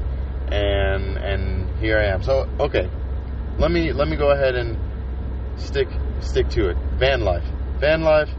and 0.51 1.17
and 1.17 1.77
here 1.79 1.97
I 1.97 2.05
am. 2.05 2.23
So 2.23 2.47
okay, 2.59 2.89
let 3.57 3.71
me 3.71 3.91
let 3.91 4.07
me 4.07 4.15
go 4.15 4.31
ahead 4.31 4.55
and 4.55 4.77
stick 5.59 5.89
stick 6.21 6.49
to 6.49 6.69
it. 6.69 6.77
Van 6.97 7.21
life, 7.21 7.45
van 7.79 8.01
life. 8.03 8.29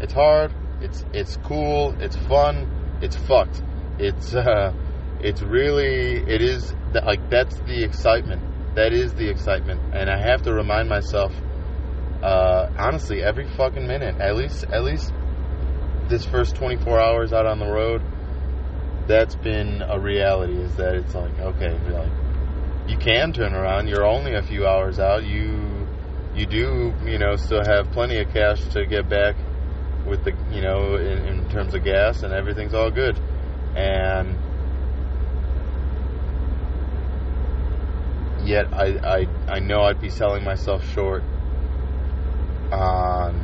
It's 0.00 0.12
hard. 0.12 0.52
It's 0.80 1.04
it's 1.12 1.36
cool. 1.38 1.94
It's 2.00 2.16
fun. 2.16 2.98
It's 3.02 3.16
fucked. 3.16 3.62
It's 3.98 4.34
uh, 4.34 4.72
it's 5.26 5.42
really 5.42 6.22
it 6.32 6.40
is 6.40 6.72
like 7.04 7.28
that's 7.28 7.56
the 7.60 7.82
excitement. 7.82 8.40
That 8.76 8.92
is 8.92 9.12
the 9.14 9.28
excitement, 9.28 9.80
and 9.92 10.08
I 10.08 10.18
have 10.18 10.42
to 10.42 10.54
remind 10.54 10.88
myself. 10.88 11.32
Uh, 12.22 12.70
honestly, 12.78 13.22
every 13.22 13.48
fucking 13.56 13.86
minute, 13.86 14.20
at 14.20 14.36
least 14.36 14.64
at 14.64 14.84
least 14.84 15.12
this 16.08 16.24
first 16.24 16.54
24 16.54 17.00
hours 17.00 17.32
out 17.32 17.44
on 17.44 17.58
the 17.58 17.66
road, 17.66 18.02
that's 19.08 19.34
been 19.34 19.82
a 19.82 19.98
reality. 19.98 20.54
Is 20.54 20.76
that 20.76 20.94
it's 20.94 21.14
like 21.14 21.36
okay, 21.40 21.76
like 21.90 22.12
you 22.88 22.96
can 22.96 23.32
turn 23.32 23.52
around. 23.52 23.88
You're 23.88 24.06
only 24.06 24.34
a 24.34 24.42
few 24.42 24.64
hours 24.64 25.00
out. 25.00 25.24
You 25.24 25.88
you 26.36 26.46
do 26.46 26.94
you 27.04 27.18
know 27.18 27.34
still 27.34 27.64
have 27.64 27.90
plenty 27.90 28.20
of 28.20 28.32
cash 28.32 28.62
to 28.74 28.86
get 28.86 29.08
back 29.08 29.34
with 30.06 30.22
the 30.22 30.32
you 30.52 30.62
know 30.62 30.94
in, 30.96 31.18
in 31.26 31.50
terms 31.50 31.74
of 31.74 31.82
gas 31.82 32.22
and 32.22 32.32
everything's 32.32 32.74
all 32.74 32.92
good. 32.92 33.18
And 33.74 34.35
yet 38.46 38.72
I, 38.72 38.86
I 39.18 39.26
I 39.56 39.58
know 39.58 39.82
I'd 39.82 40.00
be 40.00 40.10
selling 40.10 40.44
myself 40.44 40.86
short 40.92 41.22
on 42.72 43.34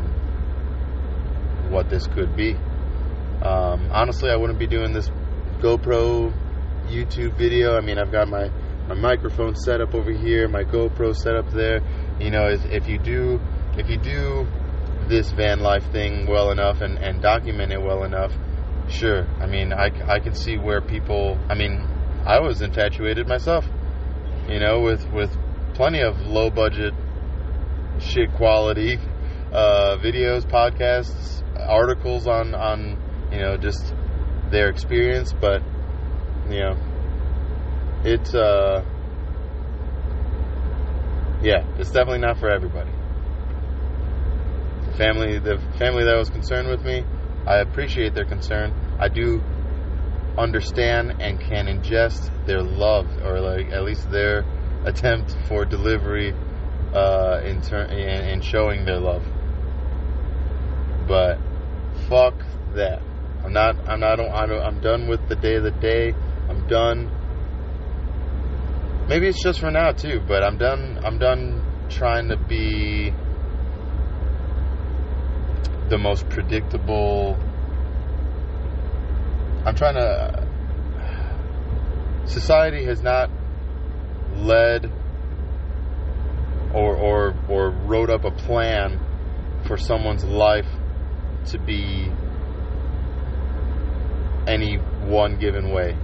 what 1.71 1.89
this 1.89 2.07
could 2.07 2.37
be. 2.37 2.55
Um, 3.43 3.89
honestly, 3.91 4.31
I 4.31 4.37
wouldn't 4.37 4.59
be 4.59 4.67
doing 4.67 4.93
this 4.93 5.11
GoPro 5.61 6.33
YouTube 6.87 7.37
video. 7.37 7.77
I 7.77 7.81
mean, 7.81 7.99
I've 7.99 8.13
got 8.13 8.29
my, 8.29 8.51
my 8.89 8.95
microphone 8.95 9.57
set 9.57 9.81
up 9.81 9.95
over 9.95 10.13
here, 10.13 10.49
my 10.49 10.65
GoPro 10.65 11.15
set 11.15 11.35
up 11.35 11.51
there. 11.51 11.81
You 12.21 12.31
know, 12.31 12.49
if, 12.49 12.65
if 12.67 12.89
you 12.89 12.99
do 12.99 13.41
if 13.77 13.89
you 13.89 13.97
do 13.97 14.47
this 15.09 15.31
van 15.33 15.61
life 15.61 15.91
thing 15.91 16.27
well 16.27 16.51
enough 16.51 16.81
and, 16.81 16.99
and 16.99 17.21
document 17.21 17.73
it 17.73 17.81
well 17.81 18.05
enough, 18.05 18.33
sure. 18.89 19.27
I 19.41 19.47
mean, 19.47 19.73
I, 19.73 19.91
I 20.07 20.21
can 20.21 20.35
see 20.35 20.57
where 20.59 20.81
people. 20.81 21.39
I 21.49 21.55
mean, 21.55 21.85
I 22.25 22.41
was 22.41 22.61
infatuated 22.63 23.27
myself. 23.27 23.65
You 24.49 24.59
know, 24.59 24.81
with 24.81 25.11
with 25.13 25.37
plenty 25.75 26.01
of 26.01 26.21
low 26.27 26.51
budget, 26.51 26.95
shit 27.99 28.33
quality 28.35 28.99
uh, 29.53 29.99
videos, 29.99 30.45
podcasts, 30.47 31.43
articles 31.59 32.27
on 32.27 32.55
on 32.55 32.99
you 33.31 33.39
know 33.39 33.57
just 33.57 33.95
their 34.51 34.69
experience, 34.69 35.33
but 35.33 35.63
you 36.51 36.61
know 36.61 36.77
it's 38.05 38.35
uh 38.35 38.85
yeah, 41.43 41.65
it's 41.79 41.91
definitely 41.91 42.21
not 42.21 42.39
for 42.39 42.49
everybody. 42.49 42.91
Family 44.97 45.39
the 45.39 45.59
family 45.79 46.05
that 46.05 46.17
was 46.17 46.31
concerned 46.31 46.69
with 46.69 46.83
me, 46.85 47.05
I 47.47 47.59
appreciate 47.59 48.15
their 48.15 48.27
concern. 48.27 48.73
I 48.99 49.09
do 49.09 49.43
understand 50.39 51.17
and 51.21 51.41
can 51.41 51.67
ingest 51.67 52.31
their 52.47 52.63
love 52.63 53.07
or 53.25 53.41
like 53.41 53.71
at 53.71 53.85
least 53.85 54.11
their 54.11 54.45
attempt 54.85 55.37
for 55.47 55.65
delivery 55.65 56.35
uh, 56.95 57.41
in, 57.45 57.61
ter- 57.63 57.85
in, 57.85 58.25
in 58.29 58.41
showing 58.41 58.85
their 58.85 58.99
love. 58.99 59.25
But 61.07 61.39
fuck 62.09 62.45
that. 62.75 63.03
I'm 63.45 63.53
not. 63.53 63.77
I'm 63.89 64.01
not. 64.01 64.21
I'm 64.21 64.81
done 64.81 65.09
with 65.09 65.29
the 65.29 65.37
day 65.37 65.57
of 65.57 65.65
the 65.65 65.73
day. 65.73 66.15
I'm 66.49 66.67
done. 66.69 67.11
Maybe 69.09 69.27
it's 69.27 69.43
just 69.43 69.61
for 69.61 69.71
now 69.71 69.93
too, 69.93 70.21
but 70.27 70.45
I'm 70.45 70.59
done. 70.59 71.01
I'm 71.05 71.19
done 71.19 71.61
trying 71.89 72.29
to 72.29 72.37
be 72.37 73.13
the 75.89 75.99
most 75.99 76.29
predictable. 76.29 77.37
I'm 79.65 79.75
trying 79.75 79.95
to. 79.95 80.49
Society 82.27 82.85
has 82.85 83.03
not 83.03 83.31
led 84.37 84.91
or 86.75 86.97
or 86.97 87.35
or 87.49 87.71
wrote 87.71 88.11
up 88.11 88.25
a 88.25 88.31
plan 88.31 88.99
for 89.67 89.77
someone's 89.77 90.25
life 90.25 90.67
to 91.47 91.59
be 91.59 92.11
any 94.47 94.77
one 94.77 95.39
given 95.39 95.71
way. 95.71 95.97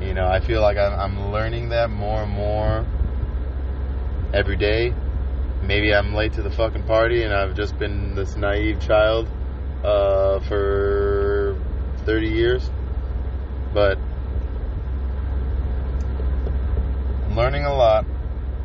You 0.00 0.14
know, 0.14 0.26
I 0.26 0.40
feel 0.40 0.60
like 0.60 0.76
I'm, 0.76 1.32
learning 1.32 1.70
that 1.70 1.90
more 1.90 2.22
and 2.22 2.32
more 2.32 2.86
every 4.32 4.56
day. 4.56 4.94
Maybe 5.62 5.92
I'm 5.92 6.14
late 6.14 6.34
to 6.34 6.42
the 6.42 6.50
fucking 6.50 6.84
party 6.84 7.24
and 7.24 7.34
I've 7.34 7.54
just 7.56 7.78
been 7.78 8.14
this 8.14 8.36
naive 8.36 8.80
child 8.80 9.28
uh, 9.84 10.38
for 10.40 11.60
30 12.04 12.28
years. 12.28 12.70
But 13.72 13.98
I'm 17.26 17.36
learning 17.36 17.64
a 17.64 17.74
lot. 17.74 18.06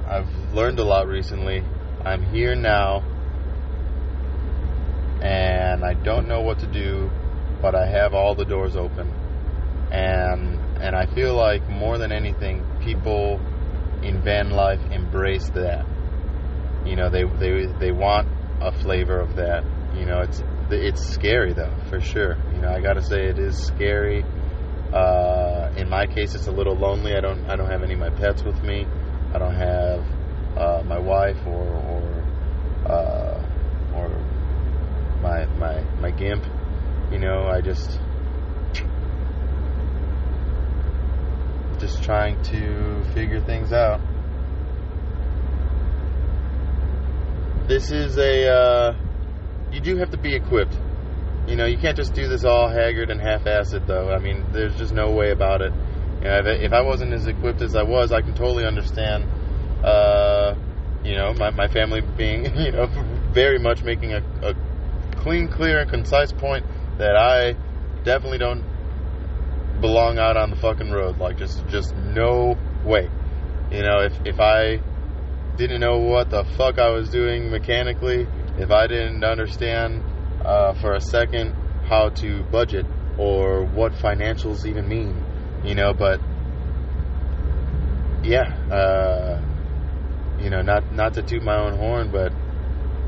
I've 0.07 0.29
learned 0.53 0.79
a 0.79 0.83
lot 0.83 1.07
recently. 1.07 1.63
I'm 2.03 2.24
here 2.24 2.55
now. 2.55 3.03
And 5.22 5.83
I 5.86 5.93
don't 5.93 6.27
know 6.27 6.41
what 6.41 6.60
to 6.60 6.67
do 6.67 7.10
but 7.63 7.75
I 7.75 7.88
have 7.88 8.13
all 8.13 8.36
the 8.36 8.43
doors 8.43 8.75
open, 8.75 9.10
and 9.89 10.60
and 10.83 10.93
I 10.98 11.05
feel 11.15 11.33
like 11.33 11.67
more 11.69 11.98
than 11.98 12.12
anything, 12.12 12.62
people 12.83 13.39
in 14.03 14.22
van 14.22 14.50
life 14.50 14.81
embrace 14.91 15.48
that. 15.51 15.86
You 16.86 16.98
know, 16.98 17.10
they 17.10 17.24
they 17.24 17.65
they 17.79 17.91
want 17.93 18.27
a 18.60 18.74
flavor 18.83 19.17
of 19.17 19.38
that. 19.38 19.63
You 19.95 20.05
know, 20.05 20.19
it's 20.19 20.43
it's 20.69 21.07
scary 21.07 21.53
though, 21.53 21.74
for 21.89 22.01
sure. 22.01 22.36
You 22.53 22.60
know, 22.60 22.69
I 22.69 22.81
gotta 22.81 23.01
say 23.01 23.27
it 23.27 23.39
is 23.39 23.57
scary. 23.57 24.25
Uh, 24.93 25.73
in 25.75 25.89
my 25.89 26.05
case, 26.05 26.35
it's 26.35 26.45
a 26.45 26.51
little 26.51 26.75
lonely. 26.75 27.15
I 27.15 27.19
don't 27.19 27.50
I 27.50 27.55
don't 27.55 27.69
have 27.69 27.81
any 27.81 27.93
of 27.93 28.00
my 28.00 28.12
pets 28.12 28.43
with 28.43 28.62
me. 28.63 28.85
I 29.33 29.39
don't 29.39 29.55
have 29.55 30.05
uh, 30.55 30.83
my 30.85 31.00
wife 31.00 31.38
or 31.47 31.65
or 31.65 32.91
uh, 32.91 33.43
or 33.95 34.09
my 35.21 35.45
my 35.57 35.81
my 36.00 36.12
gimp. 36.12 36.45
You 37.12 37.17
know, 37.17 37.47
I 37.47 37.62
just 37.62 38.00
just 41.79 42.03
trying 42.03 42.41
to 42.43 43.03
figure 43.15 43.41
things 43.41 43.73
out. 43.73 44.00
This 47.67 47.91
is 47.91 48.17
a 48.17 48.47
uh, 48.47 48.95
you 49.71 49.79
do 49.81 49.97
have 49.97 50.12
to 50.12 50.17
be 50.17 50.35
equipped. 50.35 50.77
You 51.47 51.57
know, 51.57 51.65
you 51.65 51.77
can't 51.77 51.97
just 51.97 52.13
do 52.13 52.27
this 52.27 52.45
all 52.45 52.69
haggard 52.69 53.09
and 53.09 53.19
half-assed, 53.19 53.85
though. 53.85 54.12
I 54.12 54.19
mean, 54.19 54.45
there's 54.51 54.77
just 54.77 54.93
no 54.93 55.12
way 55.12 55.31
about 55.31 55.62
it. 55.62 55.73
You 56.19 56.29
know, 56.29 56.39
if, 56.39 56.62
if 56.62 56.73
I 56.73 56.81
wasn't 56.81 57.12
as 57.12 57.27
equipped 57.27 57.62
as 57.62 57.75
I 57.75 57.83
was, 57.83 58.13
I 58.13 58.21
can 58.21 58.33
totally 58.33 58.65
understand. 58.65 59.25
Uh, 59.83 60.55
you 61.03 61.15
know, 61.15 61.33
my, 61.33 61.50
my 61.50 61.67
family 61.67 62.00
being, 62.00 62.45
you 62.57 62.71
know, 62.71 62.88
very 63.33 63.59
much 63.59 63.83
making 63.83 64.13
a, 64.13 64.23
a 64.41 64.55
clean, 65.17 65.50
clear, 65.50 65.79
and 65.79 65.89
concise 65.89 66.31
point 66.31 66.65
that 66.97 67.17
I 67.17 67.57
definitely 68.03 68.38
don't 68.38 68.63
belong 69.81 70.17
out 70.17 70.38
on 70.38 70.50
the 70.50 70.55
fucking 70.55 70.91
road. 70.91 71.17
Like, 71.17 71.38
just, 71.38 71.67
just 71.67 71.93
no 71.93 72.57
way. 72.85 73.09
You 73.69 73.81
know, 73.81 74.00
if, 74.00 74.13
if 74.25 74.39
I 74.39 74.79
didn't 75.57 75.81
know 75.81 75.97
what 75.97 76.29
the 76.29 76.45
fuck 76.57 76.79
I 76.79 76.89
was 76.89 77.09
doing 77.09 77.51
mechanically, 77.51 78.27
if 78.57 78.71
I 78.71 78.88
didn't 78.88 79.23
understand 79.25 80.03
uh, 80.45 80.73
for 80.73 80.93
a 80.93 81.01
second 81.01 81.53
how 81.88 82.09
to 82.09 82.43
budget 82.43 82.85
or 83.17 83.65
what 83.65 83.93
financials 83.93 84.65
even 84.65 84.88
mean, 84.88 85.23
you 85.63 85.75
know, 85.75 85.93
but 85.93 86.19
yeah, 88.23 88.55
uh, 88.71 89.41
you 90.39 90.50
know, 90.50 90.62
not 90.62 90.91
not 90.93 91.13
to 91.15 91.21
toot 91.21 91.43
my 91.43 91.57
own 91.57 91.77
horn, 91.77 92.12
but 92.12 92.33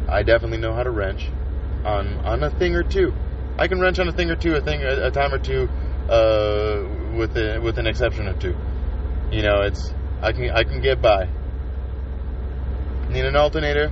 I 0.10 0.24
definitely 0.24 0.58
know 0.58 0.74
how 0.74 0.84
to 0.84 0.92
wrench 0.92 1.30
on 1.84 2.18
on 2.25 2.44
a 2.44 2.50
thing 2.50 2.75
or 2.75 2.84
two. 2.84 3.13
I 3.58 3.68
can 3.68 3.80
wrench 3.80 4.00
on 4.00 4.08
a 4.08 4.12
thing 4.12 4.30
or 4.30 4.36
two, 4.36 4.54
a 4.56 4.62
thing, 4.62 4.82
a, 4.84 5.08
a 5.08 5.12
time 5.12 5.34
or 5.34 5.39
two, 5.39 5.70
uh, 6.10 7.15
with 7.18 7.38
a, 7.38 7.60
with 7.60 7.77
an 7.77 7.88
exception 7.88 8.27
or 8.27 8.34
two. 8.34 8.56
You 9.32 9.42
know, 9.44 9.62
it's 9.62 9.94
I 10.22 10.32
can 10.34 10.50
I 10.51 10.63
can 10.63 10.82
get 10.82 11.01
by. 11.01 11.30
Need 13.10 13.25
an 13.25 13.36
alternator, 13.36 13.92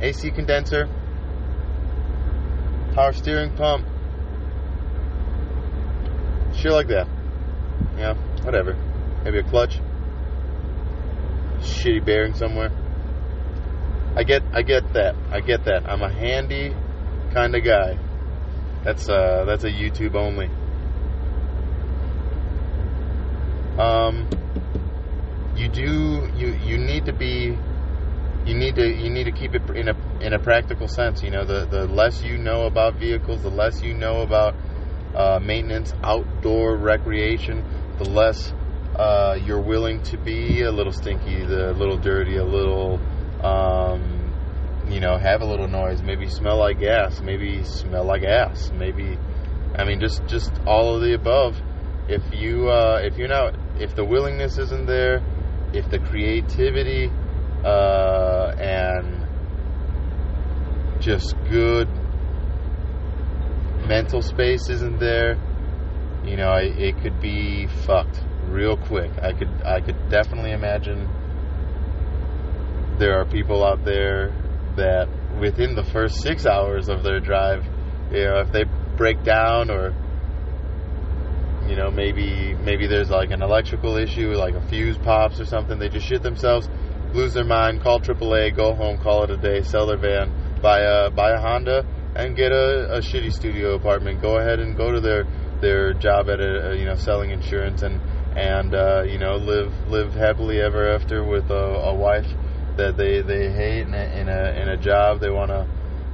AC 0.00 0.30
condenser, 0.30 0.88
power 3.00 3.12
steering 3.14 3.50
pump, 3.56 3.86
shit 6.54 6.70
like 6.70 6.88
that. 6.88 7.08
Yeah, 7.96 8.12
whatever. 8.42 8.76
Maybe 9.24 9.38
a 9.38 9.42
clutch, 9.42 9.80
shitty 11.60 12.04
bearing 12.04 12.34
somewhere. 12.34 12.70
I 14.16 14.22
get, 14.22 14.42
I 14.52 14.60
get 14.60 14.92
that. 14.92 15.16
I 15.30 15.40
get 15.40 15.64
that. 15.64 15.88
I'm 15.88 16.02
a 16.02 16.12
handy 16.12 16.76
kind 17.32 17.56
of 17.56 17.64
guy. 17.64 17.98
That's 18.84 19.08
uh, 19.08 19.44
that's 19.46 19.64
a 19.64 19.70
YouTube 19.70 20.14
only. 20.14 20.50
Um, 23.78 24.28
you 25.56 25.68
do, 25.68 26.30
you 26.36 26.48
you 26.66 26.76
need 26.76 27.06
to 27.06 27.14
be 27.14 27.56
you 28.50 28.56
need 28.58 28.74
to 28.74 28.86
you 28.86 29.10
need 29.10 29.24
to 29.24 29.32
keep 29.32 29.54
it 29.54 29.62
in 29.76 29.88
a 29.88 29.96
in 30.20 30.32
a 30.32 30.38
practical 30.38 30.88
sense. 30.88 31.22
You 31.22 31.30
know, 31.30 31.44
the 31.44 31.66
the 31.66 31.86
less 31.86 32.22
you 32.22 32.36
know 32.36 32.66
about 32.66 32.94
vehicles, 32.96 33.42
the 33.42 33.50
less 33.50 33.82
you 33.82 33.94
know 33.94 34.22
about 34.22 34.56
uh, 35.14 35.38
maintenance, 35.40 35.94
outdoor 36.02 36.76
recreation, 36.76 37.64
the 37.98 38.04
less 38.04 38.52
uh, 38.96 39.38
you're 39.40 39.62
willing 39.62 40.02
to 40.02 40.18
be 40.18 40.62
a 40.62 40.72
little 40.72 40.92
stinky, 40.92 41.44
the 41.44 41.72
little 41.74 41.96
dirty, 41.96 42.36
a 42.36 42.44
little 42.44 43.00
um, 43.42 44.32
you 44.88 44.98
know, 45.00 45.16
have 45.16 45.42
a 45.42 45.44
little 45.44 45.68
noise, 45.68 46.02
maybe 46.02 46.28
smell 46.28 46.58
like 46.58 46.80
gas, 46.80 47.20
maybe 47.22 47.62
smell 47.62 48.04
like 48.04 48.24
ass, 48.24 48.72
maybe 48.74 49.16
I 49.78 49.84
mean 49.84 50.00
just 50.00 50.26
just 50.26 50.50
all 50.66 50.96
of 50.96 51.02
the 51.02 51.14
above. 51.14 51.56
If 52.08 52.22
you 52.34 52.68
uh, 52.68 53.00
if 53.02 53.16
you're 53.16 53.28
not 53.28 53.54
if 53.78 53.94
the 53.94 54.04
willingness 54.04 54.58
isn't 54.58 54.86
there, 54.86 55.22
if 55.72 55.88
the 55.88 56.00
creativity 56.00 57.12
uh, 57.64 58.54
and 58.58 59.26
just 61.00 61.34
good 61.48 61.88
mental 63.86 64.22
space 64.22 64.68
isn't 64.68 64.98
there, 64.98 65.36
you 66.24 66.36
know, 66.36 66.54
it, 66.54 66.78
it 66.78 67.02
could 67.02 67.20
be 67.20 67.66
fucked 67.66 68.22
real 68.44 68.76
quick. 68.76 69.10
I 69.22 69.32
could 69.32 69.50
I 69.64 69.80
could 69.80 70.08
definitely 70.08 70.52
imagine 70.52 71.08
there 72.98 73.18
are 73.20 73.24
people 73.24 73.64
out 73.64 73.84
there 73.84 74.32
that 74.76 75.08
within 75.40 75.74
the 75.74 75.84
first 75.84 76.22
six 76.22 76.46
hours 76.46 76.88
of 76.88 77.02
their 77.02 77.18
drive, 77.18 77.64
you 78.12 78.24
know, 78.24 78.40
if 78.40 78.52
they 78.52 78.64
break 78.96 79.22
down 79.24 79.70
or 79.70 79.94
you 81.66 81.76
know 81.76 81.90
maybe 81.90 82.54
maybe 82.54 82.86
there's 82.86 83.10
like 83.10 83.30
an 83.30 83.42
electrical 83.42 83.96
issue, 83.96 84.32
like 84.32 84.54
a 84.54 84.60
fuse 84.68 84.98
pops 84.98 85.40
or 85.40 85.44
something, 85.46 85.78
they 85.78 85.88
just 85.88 86.06
shit 86.06 86.22
themselves 86.22 86.68
lose 87.12 87.34
their 87.34 87.44
mind, 87.44 87.82
call 87.82 88.00
AAA, 88.00 88.54
go 88.56 88.74
home, 88.74 88.98
call 88.98 89.24
it 89.24 89.30
a 89.30 89.36
day, 89.36 89.62
sell 89.62 89.86
their 89.86 89.96
van, 89.98 90.32
buy 90.60 90.80
a 90.80 91.10
buy 91.10 91.30
a 91.30 91.40
Honda, 91.40 91.84
and 92.14 92.36
get 92.36 92.52
a, 92.52 92.96
a 92.96 93.00
shitty 93.00 93.32
studio 93.32 93.74
apartment. 93.74 94.20
Go 94.20 94.38
ahead 94.38 94.60
and 94.60 94.76
go 94.76 94.92
to 94.92 95.00
their 95.00 95.24
their 95.60 95.92
job 95.92 96.28
at 96.28 96.40
a, 96.40 96.76
you 96.78 96.84
know 96.84 96.96
selling 96.96 97.30
insurance 97.30 97.82
and 97.82 98.00
and 98.36 98.74
uh, 98.74 99.02
you 99.02 99.18
know 99.18 99.36
live 99.36 99.72
live 99.88 100.14
happily 100.14 100.60
ever 100.60 100.94
after 100.94 101.24
with 101.24 101.50
a, 101.50 101.54
a 101.54 101.94
wife 101.94 102.28
that 102.76 102.96
they 102.96 103.20
they 103.22 103.50
hate 103.50 103.82
in 103.82 103.94
a 103.94 104.20
in 104.20 104.28
a, 104.28 104.62
in 104.62 104.68
a 104.68 104.76
job 104.76 105.20
they 105.20 105.30
want 105.30 105.50
to 105.50 105.66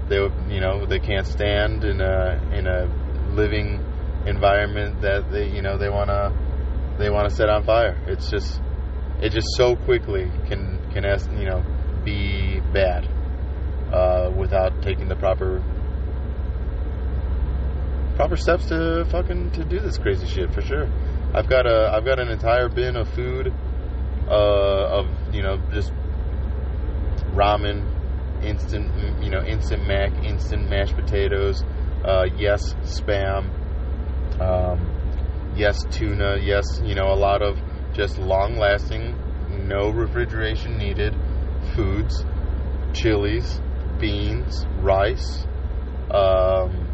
they 0.08 0.16
you 0.52 0.60
know 0.60 0.86
they 0.86 0.98
can't 0.98 1.26
stand 1.26 1.84
in 1.84 2.00
a 2.00 2.50
in 2.52 2.66
a 2.66 2.86
living 3.34 3.84
environment 4.26 5.00
that 5.02 5.30
they 5.30 5.48
you 5.48 5.62
know 5.62 5.76
they 5.78 5.90
want 5.90 6.08
to 6.08 6.32
they 6.98 7.10
want 7.10 7.28
to 7.28 7.34
set 7.34 7.48
on 7.48 7.64
fire. 7.64 7.96
It's 8.06 8.30
just 8.30 8.60
it 9.20 9.30
just 9.30 9.48
so 9.56 9.76
quickly 9.76 10.30
can 10.48 10.75
can 10.96 11.04
ask, 11.04 11.30
you 11.32 11.44
know 11.44 11.62
be 12.04 12.60
bad 12.72 13.04
uh, 13.92 14.30
without 14.34 14.80
taking 14.80 15.08
the 15.08 15.16
proper 15.16 15.62
proper 18.14 18.36
steps 18.36 18.66
to 18.66 19.04
fucking 19.10 19.50
to 19.50 19.64
do 19.64 19.78
this 19.78 19.98
crazy 19.98 20.26
shit 20.26 20.52
for 20.54 20.62
sure. 20.62 20.88
I've 21.34 21.48
got 21.48 21.66
a 21.66 21.90
I've 21.92 22.04
got 22.04 22.18
an 22.18 22.28
entire 22.28 22.68
bin 22.68 22.96
of 22.96 23.08
food 23.10 23.52
uh, 24.28 24.98
of 24.98 25.34
you 25.34 25.42
know 25.42 25.58
just 25.72 25.92
ramen, 27.34 27.84
instant 28.42 28.90
you 29.22 29.30
know 29.30 29.42
instant 29.42 29.86
mac, 29.86 30.12
instant 30.24 30.70
mashed 30.70 30.94
potatoes, 30.94 31.62
uh, 32.04 32.24
yes 32.38 32.62
spam, 32.84 33.50
um, 34.40 34.80
yes 35.56 35.76
tuna, 35.90 36.38
yes 36.40 36.64
you 36.84 36.94
know 36.94 37.12
a 37.12 37.18
lot 37.28 37.42
of 37.42 37.58
just 37.92 38.18
long 38.18 38.56
lasting 38.56 39.14
no 39.68 39.90
refrigeration 39.90 40.78
needed 40.78 41.14
foods, 41.74 42.24
chilies, 42.92 43.60
beans, 43.98 44.64
rice. 44.80 45.46
Um, 46.10 46.88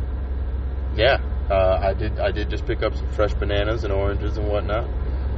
yeah, 0.94 1.18
uh, 1.50 1.78
I 1.80 1.94
did. 1.94 2.18
I 2.18 2.30
did 2.30 2.50
just 2.50 2.66
pick 2.66 2.82
up 2.82 2.94
some 2.94 3.08
fresh 3.10 3.34
bananas 3.34 3.84
and 3.84 3.92
oranges 3.92 4.36
and 4.36 4.48
whatnot. 4.48 4.88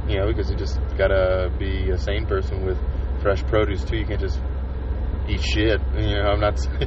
You 0.07 0.17
know, 0.17 0.27
because 0.27 0.49
you 0.49 0.55
just 0.55 0.79
gotta 0.97 1.51
be 1.57 1.89
a 1.89 1.97
sane 1.97 2.25
person 2.25 2.65
with 2.65 2.77
fresh 3.21 3.43
produce 3.45 3.83
too. 3.83 3.97
You 3.97 4.05
can't 4.05 4.19
just 4.19 4.39
eat 5.27 5.41
shit. 5.41 5.81
You 5.95 6.15
know, 6.15 6.29
I'm 6.29 6.39
not. 6.39 6.59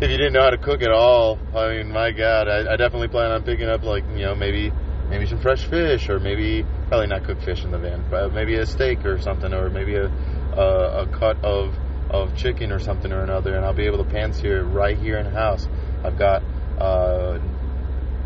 if 0.00 0.10
you 0.10 0.16
didn't 0.16 0.32
know 0.32 0.42
how 0.42 0.50
to 0.50 0.58
cook 0.58 0.82
at 0.82 0.90
all, 0.90 1.38
I 1.54 1.76
mean, 1.76 1.92
my 1.92 2.12
God, 2.12 2.48
I, 2.48 2.72
I 2.72 2.76
definitely 2.76 3.08
plan 3.08 3.30
on 3.30 3.42
picking 3.44 3.68
up 3.68 3.82
like 3.84 4.04
you 4.10 4.24
know 4.24 4.34
maybe 4.34 4.72
maybe 5.08 5.26
some 5.26 5.40
fresh 5.40 5.64
fish 5.64 6.08
or 6.08 6.18
maybe 6.18 6.64
probably 6.88 7.06
not 7.06 7.24
cooked 7.24 7.42
fish 7.42 7.64
in 7.64 7.70
the 7.70 7.78
van, 7.78 8.04
but 8.10 8.32
maybe 8.32 8.56
a 8.56 8.66
steak 8.66 9.04
or 9.04 9.20
something, 9.20 9.52
or 9.52 9.70
maybe 9.70 9.96
a 9.96 10.06
a, 10.06 11.02
a 11.02 11.06
cut 11.06 11.42
of 11.44 11.76
of 12.10 12.36
chicken 12.36 12.70
or 12.70 12.78
something 12.78 13.12
or 13.12 13.22
another, 13.22 13.56
and 13.56 13.64
I'll 13.64 13.74
be 13.74 13.86
able 13.86 14.04
to 14.04 14.10
pan 14.10 14.32
sear 14.32 14.60
it 14.60 14.64
right 14.64 14.96
here 14.96 15.18
in 15.18 15.24
the 15.24 15.32
house. 15.32 15.66
I've 16.04 16.18
got 16.18 16.42
uh, 16.78 17.38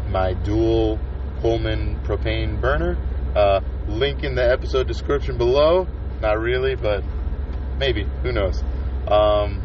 my 0.09 0.35
dual 0.35 0.99
Coleman 1.41 2.01
propane 2.05 2.61
burner. 2.61 2.99
Uh, 3.35 3.61
link 3.87 4.25
in 4.25 4.35
the 4.35 4.51
episode 4.51 4.89
description 4.89 5.39
below. 5.39 5.87
Not 6.21 6.39
really, 6.41 6.75
but 6.75 7.05
maybe. 7.79 8.05
Who 8.23 8.33
knows? 8.33 8.63
Um, 9.07 9.63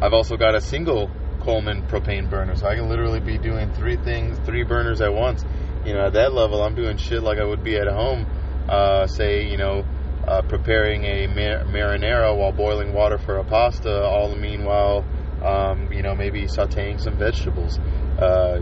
I've 0.00 0.12
also 0.12 0.36
got 0.36 0.54
a 0.54 0.60
single 0.60 1.10
Coleman 1.40 1.82
propane 1.88 2.30
burner, 2.30 2.54
so 2.54 2.66
I 2.66 2.76
can 2.76 2.88
literally 2.88 3.20
be 3.20 3.38
doing 3.38 3.72
three 3.72 3.96
things, 3.96 4.38
three 4.46 4.62
burners 4.62 5.00
at 5.00 5.12
once 5.12 5.44
you 5.86 5.94
know, 5.94 6.06
at 6.06 6.14
that 6.14 6.32
level, 6.32 6.62
I'm 6.62 6.74
doing 6.74 6.96
shit 6.96 7.22
like 7.22 7.38
I 7.38 7.44
would 7.44 7.62
be 7.62 7.76
at 7.76 7.86
home. 7.86 8.26
Uh, 8.68 9.06
say, 9.06 9.48
you 9.48 9.56
know, 9.56 9.84
uh, 10.26 10.42
preparing 10.42 11.04
a 11.04 11.28
mar- 11.28 11.64
marinara 11.66 12.36
while 12.36 12.50
boiling 12.50 12.92
water 12.92 13.18
for 13.18 13.38
a 13.38 13.44
pasta. 13.44 14.02
All 14.02 14.30
the 14.30 14.36
meanwhile, 14.36 15.04
um, 15.42 15.92
you 15.92 16.02
know, 16.02 16.16
maybe 16.16 16.46
sautéing 16.46 17.00
some 17.00 17.16
vegetables. 17.16 17.78
Uh, 18.18 18.60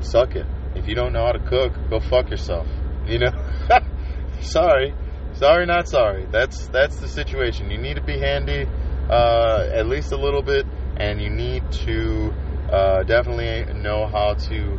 suck 0.00 0.34
it. 0.34 0.46
If 0.74 0.88
you 0.88 0.94
don't 0.94 1.12
know 1.12 1.26
how 1.26 1.32
to 1.32 1.40
cook, 1.40 1.74
go 1.90 2.00
fuck 2.00 2.30
yourself. 2.30 2.66
You 3.06 3.18
know. 3.18 3.32
sorry, 4.40 4.94
sorry, 5.34 5.66
not 5.66 5.88
sorry. 5.88 6.26
That's 6.30 6.68
that's 6.68 6.96
the 7.00 7.08
situation. 7.08 7.70
You 7.70 7.76
need 7.76 7.96
to 7.96 8.02
be 8.02 8.18
handy, 8.18 8.66
uh, 9.10 9.68
at 9.72 9.86
least 9.86 10.12
a 10.12 10.16
little 10.16 10.42
bit, 10.42 10.64
and 10.96 11.20
you 11.20 11.28
need 11.28 11.70
to 11.84 12.32
uh, 12.72 13.02
definitely 13.02 13.74
know 13.74 14.06
how 14.06 14.34
to 14.34 14.78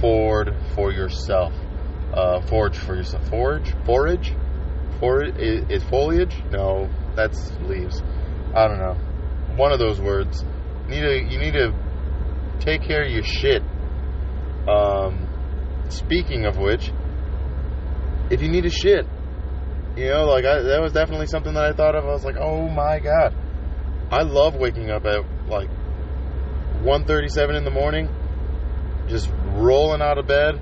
ford 0.00 0.54
for 0.74 0.92
yourself. 0.92 1.52
Uh, 2.12 2.40
forage 2.42 2.76
for 2.76 2.96
yourself. 2.96 3.28
Forage, 3.28 3.72
forage, 3.84 4.34
forage 4.98 5.34
is 5.38 5.82
foliage? 5.84 6.36
No, 6.50 6.88
that's 7.14 7.52
leaves. 7.62 8.02
I 8.54 8.66
don't 8.66 8.78
know. 8.78 8.96
One 9.56 9.72
of 9.72 9.78
those 9.78 10.00
words. 10.00 10.44
You 10.88 10.96
need 10.96 11.00
to 11.02 11.32
you 11.32 11.38
need 11.38 11.52
to 11.52 11.72
take 12.58 12.82
care 12.82 13.04
of 13.04 13.10
your 13.10 13.22
shit. 13.22 13.62
Um, 14.66 15.28
speaking 15.88 16.46
of 16.46 16.58
which, 16.58 16.92
if 18.30 18.42
you 18.42 18.48
need 18.48 18.66
a 18.66 18.70
shit, 18.70 19.06
you 19.96 20.08
know, 20.08 20.24
like 20.24 20.44
I, 20.44 20.62
that 20.62 20.80
was 20.80 20.92
definitely 20.92 21.26
something 21.26 21.54
that 21.54 21.64
I 21.64 21.72
thought 21.72 21.94
of. 21.94 22.04
I 22.04 22.08
was 22.08 22.24
like, 22.24 22.36
oh 22.36 22.68
my 22.68 22.98
god, 22.98 23.34
I 24.10 24.22
love 24.22 24.54
waking 24.54 24.90
up 24.90 25.04
at 25.06 25.20
like 25.48 25.68
1:37 26.82 27.56
in 27.56 27.64
the 27.64 27.70
morning, 27.70 28.08
just 29.10 29.28
rolling 29.54 30.00
out 30.00 30.18
of 30.18 30.26
bed, 30.26 30.60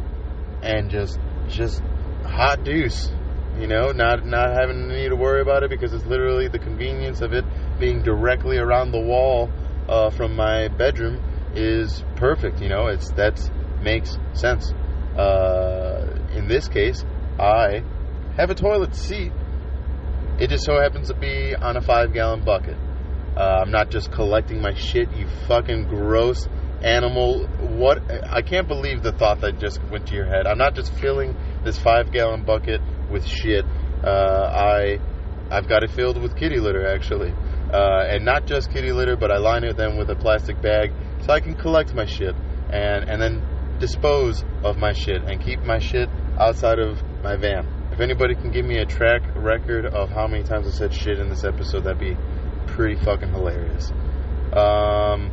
and 0.62 0.90
just 0.90 1.18
just 1.48 1.80
hot 2.24 2.64
deuce. 2.64 3.10
You 3.58 3.66
know, 3.66 3.92
not 3.92 4.24
not 4.24 4.50
having 4.50 4.90
any 4.90 5.08
to 5.08 5.16
worry 5.16 5.40
about 5.40 5.62
it 5.62 5.70
because 5.70 5.92
it's 5.92 6.06
literally 6.06 6.48
the 6.48 6.58
convenience 6.58 7.20
of 7.20 7.32
it 7.32 7.44
being 7.78 8.02
directly 8.02 8.58
around 8.58 8.92
the 8.92 9.00
wall 9.00 9.50
uh, 9.88 10.10
from 10.10 10.34
my 10.34 10.68
bedroom 10.68 11.22
is 11.54 12.04
perfect. 12.16 12.60
You 12.60 12.68
know, 12.68 12.86
it's 12.86 13.10
that 13.12 13.38
makes 13.82 14.16
sense. 14.32 14.72
Uh, 15.16 16.18
in 16.34 16.48
this 16.48 16.68
case, 16.68 17.04
I 17.38 17.82
have 18.36 18.50
a 18.50 18.54
toilet 18.54 18.94
seat. 18.94 19.32
It 20.38 20.50
just 20.50 20.64
so 20.64 20.80
happens 20.80 21.08
to 21.08 21.14
be 21.14 21.54
on 21.56 21.76
a 21.76 21.80
five 21.80 22.12
gallon 22.12 22.44
bucket. 22.44 22.76
Uh, 23.36 23.62
I'm 23.62 23.70
not 23.70 23.90
just 23.90 24.12
collecting 24.12 24.60
my 24.60 24.74
shit, 24.74 25.10
you 25.12 25.26
fucking 25.46 25.88
gross 25.88 26.48
animal. 26.82 27.46
What? 27.46 28.02
I 28.10 28.42
can't 28.42 28.68
believe 28.68 29.02
the 29.02 29.12
thought 29.12 29.40
that 29.40 29.58
just 29.58 29.82
went 29.90 30.06
to 30.08 30.14
your 30.14 30.26
head. 30.26 30.46
I'm 30.46 30.58
not 30.58 30.74
just 30.74 30.92
filling 30.94 31.36
this 31.64 31.78
five 31.78 32.12
gallon 32.12 32.44
bucket 32.44 32.80
with 33.10 33.26
shit. 33.26 33.64
Uh, 34.04 34.08
I, 34.08 34.98
I've 35.50 35.68
got 35.68 35.82
it 35.82 35.90
filled 35.90 36.20
with 36.20 36.36
kitty 36.36 36.60
litter 36.60 36.86
actually, 36.86 37.32
uh, 37.72 38.06
and 38.08 38.24
not 38.24 38.46
just 38.46 38.70
kitty 38.70 38.92
litter, 38.92 39.16
but 39.16 39.30
I 39.30 39.38
line 39.38 39.64
it 39.64 39.76
then 39.76 39.96
with 39.96 40.10
a 40.10 40.16
plastic 40.16 40.60
bag 40.60 40.92
so 41.24 41.32
I 41.32 41.40
can 41.40 41.54
collect 41.54 41.94
my 41.94 42.06
shit 42.06 42.34
and 42.70 43.08
and 43.08 43.20
then 43.20 43.78
dispose 43.78 44.44
of 44.62 44.76
my 44.76 44.92
shit 44.92 45.22
and 45.22 45.40
keep 45.40 45.60
my 45.60 45.78
shit 45.78 46.08
outside 46.38 46.78
of 46.78 47.02
my 47.22 47.36
van. 47.36 47.66
If 47.92 48.00
anybody 48.00 48.34
can 48.34 48.50
give 48.50 48.64
me 48.64 48.78
a 48.78 48.86
track 48.86 49.22
record 49.34 49.86
of 49.86 50.10
how 50.10 50.26
many 50.28 50.44
times 50.44 50.66
I 50.66 50.70
said 50.70 50.94
shit 50.94 51.18
in 51.18 51.28
this 51.28 51.44
episode, 51.44 51.84
that'd 51.84 51.98
be 51.98 52.16
pretty 52.66 52.96
fucking 53.04 53.30
hilarious. 53.30 53.90
Um, 54.52 55.32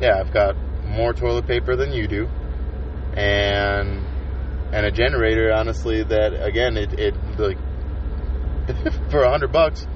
yeah, 0.00 0.20
I've 0.20 0.32
got 0.32 0.56
more 0.84 1.12
toilet 1.12 1.46
paper 1.46 1.76
than 1.76 1.92
you 1.92 2.06
do, 2.06 2.28
and 3.14 4.04
and 4.72 4.86
a 4.86 4.90
generator. 4.90 5.52
Honestly, 5.52 6.02
that 6.02 6.44
again, 6.44 6.76
it 6.76 6.98
it 6.98 7.14
like 7.38 7.58
for 9.10 9.22
a 9.22 9.30
hundred 9.30 9.52
bucks, 9.52 9.86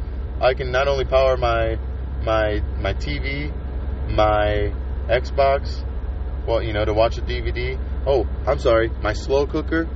I 0.40 0.54
can 0.54 0.70
not 0.70 0.88
only 0.88 1.04
power 1.04 1.36
my 1.36 1.76
my 2.22 2.60
my 2.78 2.94
TV, 2.94 3.52
my 4.08 4.72
Xbox, 5.08 5.84
well, 6.46 6.62
you 6.62 6.72
know, 6.72 6.84
to 6.84 6.94
watch 6.94 7.18
a 7.18 7.22
DVD. 7.22 7.78
Oh, 8.06 8.26
I'm 8.46 8.58
sorry, 8.58 8.90
my 9.02 9.12
slow 9.12 9.46
cooker, 9.46 9.88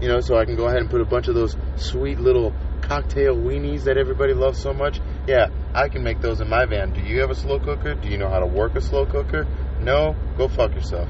you 0.00 0.08
know, 0.08 0.20
so 0.20 0.36
I 0.36 0.44
can 0.44 0.56
go 0.56 0.66
ahead 0.66 0.78
and 0.78 0.90
put 0.90 1.00
a 1.00 1.04
bunch 1.04 1.28
of 1.28 1.34
those 1.34 1.56
sweet 1.76 2.18
little 2.18 2.54
cocktail 2.80 3.36
weenies 3.36 3.84
that 3.84 3.96
everybody 3.96 4.34
loves 4.34 4.60
so 4.60 4.72
much. 4.72 5.00
Yeah, 5.26 5.48
I 5.74 5.88
can 5.88 6.02
make 6.02 6.20
those 6.20 6.40
in 6.40 6.48
my 6.48 6.66
van. 6.66 6.92
Do 6.92 7.00
you 7.00 7.20
have 7.20 7.30
a 7.30 7.34
slow 7.34 7.58
cooker? 7.58 7.94
Do 7.94 8.08
you 8.08 8.18
know 8.18 8.28
how 8.28 8.40
to 8.40 8.46
work 8.46 8.76
a 8.76 8.82
slow 8.82 9.06
cooker? 9.06 9.46
No? 9.80 10.14
Go 10.36 10.48
fuck 10.48 10.74
yourself. 10.74 11.08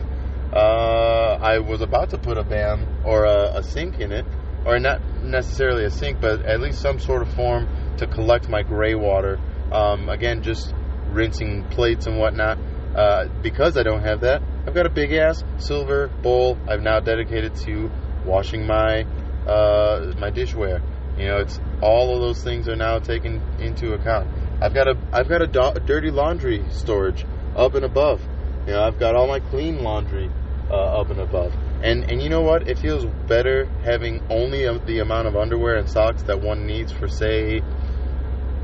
Uh, 0.53 1.37
I 1.41 1.59
was 1.59 1.81
about 1.81 2.11
to 2.11 2.19
put 2.19 2.39
a 2.39 2.45
van 2.45 2.87
or 3.05 3.25
a, 3.25 3.57
a 3.57 3.63
sink 3.65 3.99
in 3.99 4.13
it, 4.13 4.25
or 4.65 4.79
not 4.79 5.01
necessarily 5.23 5.85
a 5.85 5.91
sink, 5.91 6.21
but 6.21 6.43
at 6.43 6.61
least 6.61 6.81
some 6.81 7.01
sort 7.01 7.23
of 7.23 7.35
form 7.35 7.67
to 7.97 8.07
collect 8.07 8.49
my 8.49 8.63
gray 8.63 8.95
water. 8.95 9.41
Um, 9.73 10.09
again, 10.09 10.43
just 10.43 10.73
rinsing 11.09 11.65
plates 11.71 12.07
and 12.07 12.17
whatnot. 12.17 12.59
Uh, 12.95 13.27
because 13.43 13.77
I 13.77 13.83
don't 13.83 14.03
have 14.05 14.21
that, 14.21 14.43
I've 14.65 14.75
got 14.75 14.87
a 14.87 14.91
big 14.91 15.13
ass 15.13 15.43
silver 15.59 16.07
bowl 16.07 16.57
I've 16.69 16.83
now 16.83 17.01
dedicated 17.01 17.57
to 17.67 17.91
washing 18.25 18.65
my 18.65 19.03
uh, 19.47 20.13
my 20.19 20.31
dishware. 20.31 20.81
You 21.19 21.27
know, 21.27 21.39
it's 21.39 21.59
all 21.85 22.15
of 22.15 22.21
those 22.21 22.43
things 22.43 22.67
are 22.67 22.77
now 22.77 22.99
taken 22.99 23.43
into 23.61 23.93
account. 23.93 24.27
I've 24.63 24.73
got 24.73 24.89
a 24.89 24.97
I've 25.13 25.29
got 25.29 25.43
a 25.43 25.47
do- 25.47 25.75
dirty 25.85 26.11
laundry 26.11 26.65
storage 26.71 27.27
up 27.55 27.75
and 27.75 27.85
above. 27.85 28.23
You 28.67 28.73
know, 28.73 28.83
I've 28.83 28.99
got 28.99 29.15
all 29.15 29.29
my 29.29 29.41
clean 29.41 29.83
laundry 29.83 30.31
uh, 30.71 31.01
up 31.01 31.11
and 31.11 31.21
above. 31.21 31.55
And 31.83 32.11
and 32.11 32.23
you 32.23 32.31
know 32.31 32.41
what? 32.41 32.67
It 32.67 32.79
feels 32.79 33.05
better 33.29 33.67
having 33.85 34.23
only 34.31 34.65
a, 34.65 34.79
the 34.79 35.01
amount 35.01 35.29
of 35.29 35.37
underwear 35.37 35.77
and 35.77 35.89
socks 35.89 36.23
that 36.23 36.41
one 36.41 36.67
needs 36.67 36.91
for 36.91 37.07
say 37.07 37.61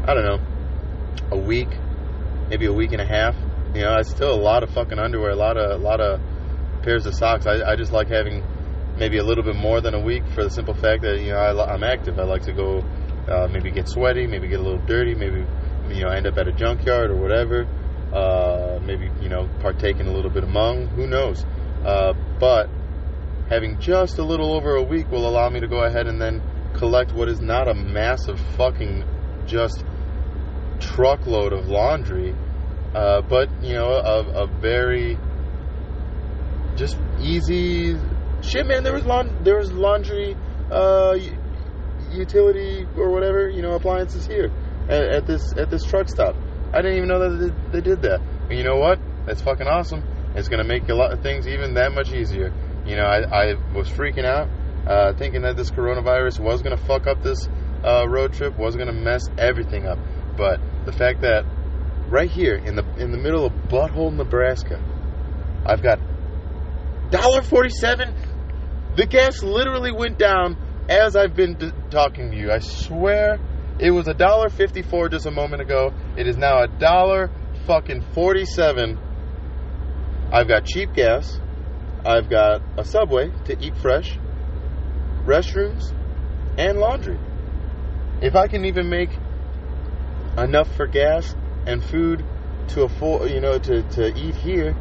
I 0.06 0.14
don't 0.14 0.24
know 0.24 0.40
a 1.30 1.38
week, 1.38 1.68
maybe 2.48 2.64
a 2.64 2.72
week 2.72 2.92
and 2.92 3.02
a 3.02 3.06
half. 3.06 3.36
You 3.74 3.82
know, 3.82 3.98
it's 3.98 4.10
still 4.10 4.34
a 4.34 4.40
lot 4.40 4.62
of 4.62 4.70
fucking 4.70 4.98
underwear, 4.98 5.30
a 5.30 5.36
lot 5.36 5.58
of 5.58 5.78
a 5.78 5.82
lot 5.82 6.00
of 6.00 6.20
pairs 6.82 7.04
of 7.04 7.14
socks. 7.14 7.46
I, 7.46 7.72
I 7.72 7.76
just 7.76 7.92
like 7.92 8.08
having 8.08 8.42
maybe 8.96 9.18
a 9.18 9.24
little 9.24 9.44
bit 9.44 9.56
more 9.56 9.80
than 9.80 9.94
a 9.94 10.00
week 10.00 10.22
for 10.34 10.42
the 10.42 10.50
simple 10.50 10.74
fact 10.74 11.02
that 11.02 11.20
you 11.20 11.32
know 11.32 11.38
I, 11.38 11.74
am 11.74 11.84
active. 11.84 12.18
I 12.18 12.24
like 12.24 12.42
to 12.44 12.52
go 12.52 12.82
uh, 13.28 13.48
maybe 13.50 13.70
get 13.70 13.88
sweaty, 13.88 14.26
maybe 14.26 14.48
get 14.48 14.60
a 14.60 14.62
little 14.62 14.84
dirty, 14.86 15.14
maybe 15.14 15.44
you 15.88 16.02
know 16.02 16.10
end 16.10 16.26
up 16.26 16.36
at 16.38 16.48
a 16.48 16.52
junkyard 16.52 17.10
or 17.10 17.16
whatever. 17.16 17.66
Uh, 18.12 18.80
maybe 18.84 19.10
you 19.22 19.28
know 19.28 19.48
partake 19.60 19.98
in 19.98 20.06
a 20.06 20.12
little 20.12 20.30
bit 20.30 20.42
of 20.42 20.48
mung. 20.50 20.86
Who 20.88 21.06
knows? 21.06 21.44
Uh, 21.84 22.12
but 22.38 22.68
having 23.48 23.80
just 23.80 24.18
a 24.18 24.22
little 24.22 24.54
over 24.54 24.76
a 24.76 24.82
week 24.82 25.10
will 25.10 25.28
allow 25.28 25.48
me 25.48 25.60
to 25.60 25.68
go 25.68 25.84
ahead 25.84 26.06
and 26.06 26.20
then 26.20 26.42
collect 26.74 27.12
what 27.12 27.28
is 27.28 27.40
not 27.40 27.68
a 27.68 27.74
massive 27.74 28.38
fucking 28.56 29.04
just 29.46 29.84
truckload 30.78 31.52
of 31.52 31.68
laundry 31.68 32.34
uh, 32.94 33.22
but 33.22 33.48
you 33.62 33.74
know, 33.74 33.90
a, 33.90 34.42
a, 34.42 34.46
very 34.46 35.16
just 36.76 36.98
easy 37.20 37.96
shit, 38.42 38.66
man. 38.66 38.82
There 38.82 38.92
was 38.92 39.04
laun- 39.04 39.44
there 39.44 39.56
was 39.58 39.70
laundry 39.70 40.36
uh, 40.70 41.16
utility 42.10 42.79
or 42.96 43.10
whatever, 43.10 43.48
you 43.48 43.62
know, 43.62 43.72
appliances 43.72 44.26
here 44.26 44.50
at, 44.88 45.02
at, 45.02 45.26
this 45.26 45.52
at 45.56 45.70
this 45.70 45.84
truck 45.84 46.08
stop. 46.08 46.36
I 46.72 46.82
didn't 46.82 46.98
even 46.98 47.08
know 47.08 47.18
that 47.18 47.72
they, 47.72 47.80
did 47.80 48.02
that. 48.02 48.20
And 48.48 48.58
you 48.58 48.64
know 48.64 48.76
what? 48.76 48.98
That's 49.26 49.42
fucking 49.42 49.66
awesome. 49.66 50.02
It's 50.34 50.48
gonna 50.48 50.64
make 50.64 50.88
a 50.88 50.94
lot 50.94 51.12
of 51.12 51.22
things 51.22 51.46
even 51.48 51.74
that 51.74 51.92
much 51.92 52.12
easier. 52.12 52.52
You 52.86 52.96
know, 52.96 53.04
I, 53.04 53.50
I 53.50 53.54
was 53.74 53.88
freaking 53.88 54.24
out, 54.24 54.48
uh, 54.86 55.12
thinking 55.14 55.42
that 55.42 55.56
this 55.56 55.70
coronavirus 55.70 56.40
was 56.40 56.62
gonna 56.62 56.76
fuck 56.76 57.06
up 57.06 57.22
this 57.22 57.48
uh, 57.84 58.08
road 58.08 58.32
trip, 58.32 58.56
was 58.56 58.76
gonna 58.76 58.92
mess 58.92 59.28
everything 59.38 59.86
up. 59.86 59.98
But 60.36 60.60
the 60.84 60.92
fact 60.92 61.22
that 61.22 61.44
right 62.10 62.30
here 62.30 62.56
in 62.56 62.74
the 62.74 62.84
in 62.98 63.12
the 63.12 63.18
middle 63.18 63.46
of 63.46 63.52
butthole 63.68 64.12
Nebraska. 64.12 64.82
I've 65.64 65.82
got 65.82 66.00
dollar 67.10 67.42
forty 67.42 67.70
seven. 67.70 68.14
The 68.96 69.06
gas 69.06 69.42
literally 69.42 69.92
went 69.92 70.18
down 70.18 70.56
as 70.88 71.16
I've 71.16 71.34
been 71.34 71.54
d- 71.54 71.72
talking 71.90 72.30
to 72.30 72.36
you. 72.36 72.52
I 72.52 72.58
swear 72.58 73.38
it 73.78 73.90
was 73.90 74.08
a 74.08 74.14
dollar 74.14 74.48
fifty 74.48 74.82
four 74.82 75.08
just 75.08 75.26
a 75.26 75.30
moment 75.30 75.62
ago. 75.62 75.92
It 76.16 76.26
is 76.26 76.36
now 76.36 76.62
a 76.62 76.68
dollar 76.68 77.30
fucking 77.66 78.02
forty 78.14 78.44
seven. 78.44 78.98
I've 80.32 80.48
got 80.48 80.64
cheap 80.64 80.94
gas. 80.94 81.40
I've 82.04 82.28
got 82.28 82.62
a 82.78 82.84
subway 82.84 83.30
to 83.44 83.58
eat 83.60 83.76
fresh, 83.76 84.18
restrooms, 85.26 85.92
and 86.56 86.78
laundry. 86.78 87.18
If 88.22 88.34
I 88.34 88.48
can 88.48 88.64
even 88.64 88.88
make 88.88 89.10
enough 90.38 90.74
for 90.76 90.86
gas 90.86 91.34
and 91.66 91.84
food 91.84 92.24
to 92.68 92.82
afford, 92.82 93.30
you 93.30 93.40
know, 93.40 93.58
to, 93.58 93.82
to 93.82 94.16
eat 94.16 94.34
here, 94.36 94.74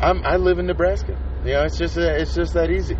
I'm, 0.00 0.24
I 0.24 0.36
live 0.36 0.58
in 0.58 0.66
Nebraska. 0.66 1.18
You 1.44 1.52
know, 1.52 1.64
it's 1.64 1.78
just 1.78 1.96
it's 1.96 2.34
just 2.34 2.54
that 2.54 2.70
easy. 2.70 2.96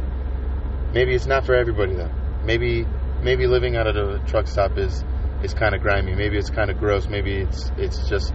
Maybe 0.96 1.14
it's 1.14 1.26
not 1.26 1.44
for 1.44 1.54
everybody 1.54 1.92
though. 1.92 2.11
Maybe 2.42 2.87
maybe 3.22 3.46
living 3.46 3.76
out 3.76 3.87
of 3.87 3.96
a 3.96 4.26
truck 4.26 4.46
stop 4.46 4.78
is 4.78 5.04
is 5.42 5.52
kind 5.52 5.74
of 5.74 5.82
grimy. 5.82 6.14
Maybe 6.14 6.38
it's 6.38 6.48
kind 6.48 6.70
of 6.70 6.78
gross. 6.78 7.06
Maybe 7.06 7.35
it's 7.35 7.70
it's 7.76 8.09
just 8.09 8.32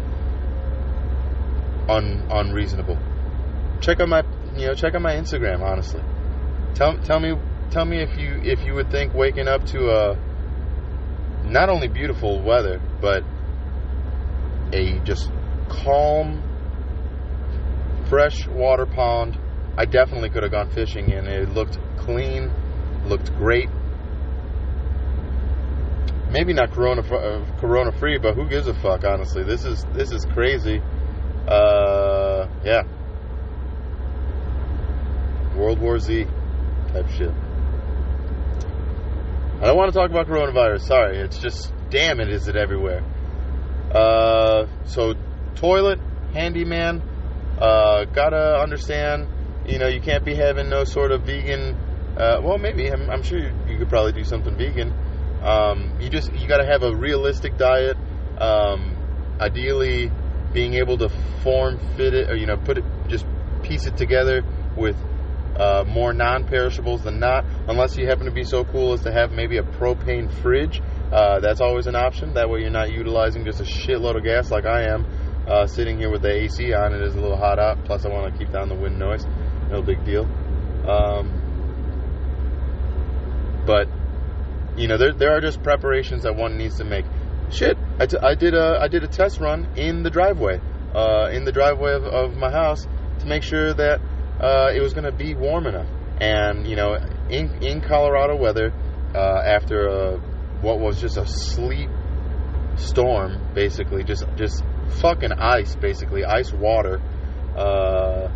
un 1.89 2.27
unreasonable. 2.29 2.99
Check 3.79 3.99
out 3.99 4.09
my 4.09 4.21
you 4.55 4.67
know 4.67 4.75
check 4.75 4.93
out 4.93 5.01
my 5.01 5.15
Instagram. 5.15 5.61
Honestly, 5.61 6.03
Tell 6.75 6.99
tell 6.99 7.19
me 7.19 7.33
tell 7.71 7.83
me 7.83 8.03
if 8.03 8.15
you 8.19 8.39
if 8.43 8.63
you 8.63 8.75
would 8.75 8.91
think 8.91 9.15
waking 9.15 9.47
up 9.47 9.65
to 9.73 9.89
a 9.89 10.19
not 11.43 11.69
only 11.69 11.87
beautiful 11.87 12.43
weather 12.43 12.79
but 13.01 13.23
a 14.71 14.99
just 14.99 15.31
calm 15.67 16.43
fresh 18.07 18.45
water 18.45 18.85
pond. 18.85 19.39
I 19.75 19.85
definitely 19.85 20.29
could 20.29 20.43
have 20.43 20.51
gone 20.51 20.69
fishing 20.69 21.11
and 21.13 21.27
It 21.27 21.49
looked 21.49 21.79
clean, 22.05 22.51
looked 23.05 23.35
great. 23.37 23.69
Maybe 26.29 26.53
not 26.53 26.71
corona 26.71 27.01
uh, 27.01 27.59
corona 27.59 27.91
free, 27.91 28.17
but 28.17 28.35
who 28.35 28.47
gives 28.47 28.67
a 28.67 28.73
fuck? 28.73 29.03
Honestly, 29.03 29.43
this 29.43 29.65
is 29.65 29.85
this 29.93 30.11
is 30.11 30.25
crazy. 30.33 30.81
Uh, 31.47 32.47
yeah, 32.63 32.83
World 35.55 35.79
War 35.79 35.99
Z 35.99 36.25
type 36.93 37.09
shit. 37.09 37.31
I 39.61 39.65
don't 39.65 39.77
want 39.77 39.93
to 39.93 39.99
talk 39.99 40.09
about 40.09 40.27
coronavirus. 40.27 40.81
Sorry, 40.87 41.17
it's 41.17 41.37
just 41.37 41.73
damn 41.89 42.19
it, 42.19 42.29
is 42.29 42.47
it 42.47 42.55
everywhere? 42.55 43.03
Uh, 43.93 44.67
so 44.85 45.13
toilet 45.55 45.99
handyman. 46.33 47.01
Uh, 47.59 48.05
gotta 48.05 48.59
understand, 48.59 49.27
you 49.67 49.77
know, 49.77 49.87
you 49.87 50.01
can't 50.01 50.25
be 50.25 50.33
having 50.33 50.69
no 50.69 50.83
sort 50.83 51.11
of 51.11 51.23
vegan. 51.23 51.77
Uh, 52.17 52.41
well, 52.43 52.57
maybe 52.57 52.91
I'm, 52.91 53.09
I'm 53.09 53.23
sure 53.23 53.39
you, 53.39 53.53
you, 53.67 53.77
could 53.77 53.89
probably 53.89 54.11
do 54.11 54.23
something 54.23 54.55
vegan. 54.57 54.93
Um, 55.41 55.97
you 55.99 56.09
just 56.09 56.31
you 56.33 56.47
gotta 56.47 56.65
have 56.65 56.83
a 56.83 56.95
realistic 56.95 57.57
diet. 57.57 57.97
Um, 58.37 58.95
ideally, 59.39 60.11
being 60.53 60.73
able 60.75 60.97
to 60.97 61.09
form 61.43 61.79
fit 61.95 62.13
it, 62.13 62.29
or 62.29 62.35
you 62.35 62.45
know, 62.45 62.57
put 62.57 62.77
it, 62.77 62.83
just 63.07 63.25
piece 63.63 63.85
it 63.85 63.97
together 63.97 64.43
with 64.75 64.95
uh, 65.55 65.83
more 65.87 66.13
non-perishables 66.13 67.03
than 67.03 67.19
not, 67.19 67.45
unless 67.67 67.97
you 67.97 68.07
happen 68.07 68.25
to 68.25 68.31
be 68.31 68.43
so 68.43 68.63
cool 68.65 68.93
as 68.93 69.01
to 69.03 69.11
have 69.11 69.31
maybe 69.31 69.57
a 69.57 69.63
propane 69.63 70.31
fridge. 70.41 70.81
Uh, 71.11 71.39
that's 71.39 71.61
always 71.61 71.87
an 71.87 71.95
option. 71.95 72.33
That 72.33 72.49
way, 72.49 72.61
you're 72.61 72.69
not 72.69 72.91
utilizing 72.91 73.45
just 73.45 73.59
a 73.59 73.63
shitload 73.63 74.17
of 74.17 74.23
gas 74.23 74.51
like 74.51 74.65
I 74.65 74.83
am. 74.83 75.05
Uh, 75.47 75.65
sitting 75.65 75.97
here 75.97 76.09
with 76.11 76.21
the 76.21 76.31
AC 76.31 76.73
on, 76.73 76.93
it 76.93 77.01
is 77.01 77.15
a 77.15 77.19
little 77.19 77.37
hot 77.37 77.59
out. 77.59 77.83
Plus, 77.85 78.05
I 78.05 78.09
want 78.09 78.31
to 78.31 78.39
keep 78.39 78.53
down 78.53 78.69
the 78.69 78.75
wind 78.75 78.97
noise. 78.97 79.25
No 79.69 79.81
big 79.81 80.03
deal. 80.05 80.25
Um, 80.87 81.40
but 83.65 83.87
you 84.77 84.87
know, 84.87 84.97
there 84.97 85.13
there 85.13 85.35
are 85.35 85.41
just 85.41 85.61
preparations 85.63 86.23
that 86.23 86.35
one 86.35 86.57
needs 86.57 86.77
to 86.77 86.83
make. 86.83 87.05
Shit, 87.51 87.77
I, 87.99 88.05
t- 88.05 88.17
I 88.21 88.35
did 88.35 88.53
a 88.53 88.77
I 88.79 88.87
did 88.87 89.03
a 89.03 89.07
test 89.07 89.39
run 89.39 89.67
in 89.75 90.03
the 90.03 90.09
driveway, 90.09 90.59
uh, 90.95 91.29
in 91.31 91.43
the 91.43 91.51
driveway 91.51 91.93
of, 91.93 92.03
of 92.05 92.37
my 92.37 92.49
house 92.49 92.87
to 93.19 93.25
make 93.25 93.43
sure 93.43 93.73
that 93.73 93.99
uh, 94.39 94.71
it 94.73 94.81
was 94.81 94.93
going 94.93 95.03
to 95.03 95.11
be 95.11 95.35
warm 95.35 95.67
enough. 95.67 95.87
And 96.19 96.65
you 96.67 96.75
know, 96.75 96.95
in 97.29 97.61
in 97.63 97.81
Colorado 97.81 98.37
weather, 98.37 98.73
uh, 99.13 99.41
after 99.45 99.87
a, 99.87 100.17
what 100.61 100.79
was 100.79 101.01
just 101.01 101.17
a 101.17 101.25
sleet 101.27 101.89
storm, 102.77 103.53
basically, 103.53 104.03
just 104.03 104.23
just 104.37 104.63
fucking 105.01 105.33
ice, 105.33 105.75
basically 105.75 106.23
ice 106.23 106.53
water. 106.53 107.01
Uh, 107.55 108.29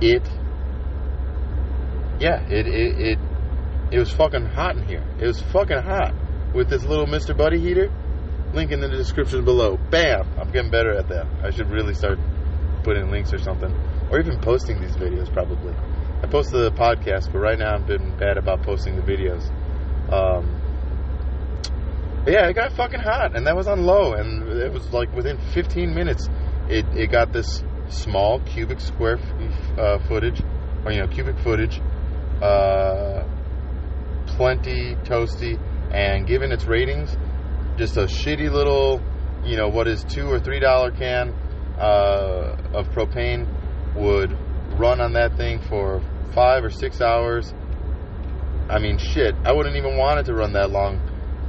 it, 0.00 0.22
yeah, 2.20 2.40
it, 2.48 2.66
it 2.66 3.00
it 3.00 3.18
it 3.92 3.98
was 3.98 4.10
fucking 4.10 4.46
hot 4.46 4.76
in 4.76 4.86
here. 4.88 5.04
It 5.20 5.26
was 5.26 5.40
fucking 5.40 5.82
hot 5.82 6.14
with 6.54 6.70
this 6.70 6.84
little 6.84 7.06
Mr. 7.06 7.36
Buddy 7.36 7.60
heater. 7.60 7.92
Link 8.54 8.70
in 8.70 8.80
the 8.80 8.88
description 8.88 9.44
below. 9.44 9.76
Bam! 9.76 10.26
I'm 10.38 10.50
getting 10.50 10.70
better 10.70 10.92
at 10.92 11.08
that. 11.08 11.26
I 11.42 11.50
should 11.50 11.70
really 11.70 11.94
start 11.94 12.18
putting 12.82 13.10
links 13.10 13.32
or 13.32 13.38
something, 13.38 13.72
or 14.10 14.18
even 14.18 14.40
posting 14.40 14.80
these 14.80 14.96
videos. 14.96 15.32
Probably. 15.32 15.74
I 16.22 16.26
posted 16.26 16.54
the 16.54 16.70
podcast, 16.70 17.32
but 17.32 17.38
right 17.38 17.58
now 17.58 17.74
I've 17.74 17.86
been 17.86 18.16
bad 18.16 18.38
about 18.38 18.62
posting 18.62 18.96
the 18.96 19.02
videos. 19.02 19.48
Um, 20.12 20.60
yeah, 22.26 22.46
it 22.46 22.54
got 22.54 22.72
fucking 22.72 23.00
hot, 23.00 23.36
and 23.36 23.46
that 23.46 23.56
was 23.56 23.66
on 23.66 23.84
low, 23.84 24.12
and 24.14 24.48
it 24.48 24.72
was 24.72 24.92
like 24.92 25.12
within 25.14 25.38
15 25.52 25.94
minutes, 25.94 26.28
it, 26.68 26.86
it 26.94 27.10
got 27.10 27.32
this 27.32 27.64
small 27.88 28.40
cubic 28.40 28.80
square 28.80 29.18
f- 29.18 29.78
uh, 29.78 29.98
footage, 30.06 30.40
or 30.84 30.92
you 30.92 31.00
know, 31.00 31.08
cubic 31.08 31.38
footage, 31.40 31.80
uh, 32.40 33.24
plenty 34.36 34.94
toasty, 35.04 35.58
and 35.92 36.26
given 36.26 36.52
its 36.52 36.64
ratings, 36.64 37.16
just 37.76 37.96
a 37.96 38.04
shitty 38.04 38.50
little, 38.50 39.00
you 39.44 39.56
know, 39.56 39.68
what 39.68 39.88
is 39.88 40.04
two 40.04 40.30
or 40.30 40.38
three 40.38 40.60
dollar 40.60 40.90
can 40.90 41.32
uh, 41.78 42.56
of 42.74 42.88
propane 42.90 43.46
would 43.94 44.36
run 44.78 45.00
on 45.00 45.12
that 45.14 45.36
thing 45.36 45.60
for 45.68 46.02
five 46.34 46.64
or 46.64 46.70
six 46.70 47.00
hours. 47.00 47.52
I 48.68 48.78
mean, 48.78 48.98
shit, 48.98 49.34
I 49.44 49.52
wouldn't 49.52 49.76
even 49.76 49.96
want 49.96 50.20
it 50.20 50.26
to 50.26 50.34
run 50.34 50.52
that 50.54 50.70
long. 50.70 51.00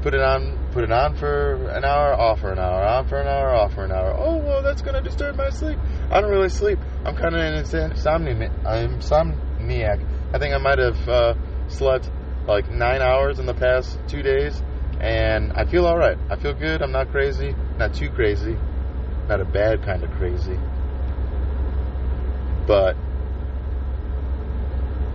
Put 0.02 0.14
it 0.14 0.22
on 0.22 0.60
put 0.74 0.84
it 0.84 0.92
on 0.92 1.16
for 1.16 1.70
an 1.70 1.86
hour, 1.86 2.14
off 2.14 2.40
for 2.40 2.52
an 2.52 2.58
hour, 2.58 2.84
on 2.84 3.08
for 3.08 3.22
an 3.22 3.28
hour, 3.28 3.54
off 3.54 3.74
for 3.74 3.86
an 3.86 3.92
hour. 3.92 4.14
Oh, 4.18 4.38
well, 4.38 4.64
that's 4.64 4.82
to 4.82 5.02
disturb 5.02 5.36
my 5.36 5.50
sleep. 5.50 5.78
I 6.10 6.20
don't 6.20 6.32
really 6.32 6.50
sleep. 6.50 6.80
I'm 7.06 7.16
kind 7.16 7.36
of 7.36 7.42
an 7.42 7.64
insomniac. 7.64 8.66
I'm 8.66 9.00
insomniac. 9.00 10.34
I 10.34 10.40
think 10.40 10.54
I 10.54 10.58
might 10.58 10.80
have 10.80 11.08
uh, 11.08 11.34
slept 11.68 12.10
like 12.48 12.70
nine 12.70 13.02
hours 13.02 13.40
in 13.40 13.46
the 13.46 13.54
past 13.54 14.00
two 14.08 14.22
days, 14.22 14.62
and 15.00 15.54
I 15.54 15.66
feel 15.66 15.86
all 15.86 15.98
right. 15.98 16.18
I 16.30 16.36
feel 16.36 16.54
good. 16.54 16.82
I'm 16.82 16.92
not 16.92 17.12
crazy, 17.12 17.56
not 17.78 17.94
too 17.94 18.10
crazy, 18.10 18.58
not 19.28 19.42
a 19.42 19.46
bad 19.46 19.84
kind 19.84 20.04
of 20.04 20.12
crazy, 20.12 20.58
but 22.68 22.96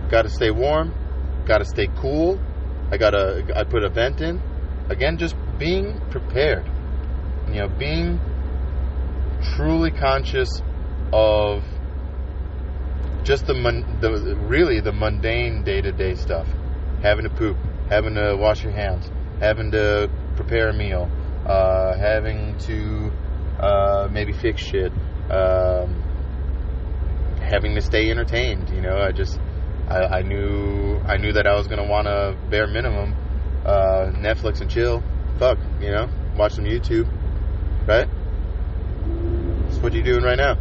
got 0.09 0.23
to 0.23 0.29
stay 0.29 0.51
warm, 0.51 0.93
got 1.45 1.59
to 1.59 1.65
stay 1.65 1.87
cool. 1.97 2.39
I 2.91 2.97
gotta. 2.97 3.45
I 3.55 3.63
put 3.63 3.83
a 3.83 3.89
vent 3.89 4.21
in. 4.21 4.41
Again, 4.89 5.17
just 5.17 5.35
being 5.59 5.99
prepared, 6.09 6.65
you 7.47 7.55
know, 7.55 7.67
being 7.67 8.19
truly 9.55 9.91
conscious 9.91 10.49
of 11.13 11.63
just 13.23 13.45
the, 13.45 13.53
the 14.01 14.35
really 14.35 14.79
the 14.79 14.91
mundane 14.91 15.63
day 15.63 15.81
to 15.81 15.91
day 15.91 16.15
stuff, 16.15 16.47
having 17.01 17.23
to 17.23 17.29
poop, 17.29 17.57
having 17.89 18.15
to 18.15 18.35
wash 18.35 18.63
your 18.63 18.71
hands, 18.71 19.09
having 19.39 19.71
to 19.71 20.09
prepare 20.35 20.69
a 20.69 20.73
meal, 20.73 21.09
uh, 21.45 21.97
having 21.97 22.57
to 22.59 23.11
uh, 23.59 24.07
maybe 24.11 24.33
fix 24.33 24.61
shit, 24.61 24.91
um, 25.29 26.03
having 27.41 27.75
to 27.75 27.81
stay 27.81 28.09
entertained. 28.09 28.69
You 28.69 28.81
know, 28.81 28.97
I 28.97 29.11
just 29.11 29.39
I, 29.87 30.19
I 30.19 30.21
knew 30.21 30.99
I 31.05 31.17
knew 31.17 31.33
that 31.33 31.47
I 31.47 31.55
was 31.55 31.67
gonna 31.67 31.87
want 31.87 32.07
to 32.07 32.37
bare 32.49 32.67
minimum 32.67 33.15
uh, 33.65 34.11
Netflix 34.15 34.61
and 34.61 34.69
chill 34.69 35.03
fuck, 35.39 35.57
you 35.79 35.89
know, 35.89 36.09
watch 36.35 36.53
some 36.53 36.65
YouTube, 36.65 37.07
right? 37.87 38.07
That's 39.63 39.81
what 39.81 39.93
you 39.93 40.03
doing 40.03 40.21
right 40.21 40.37
now. 40.37 40.55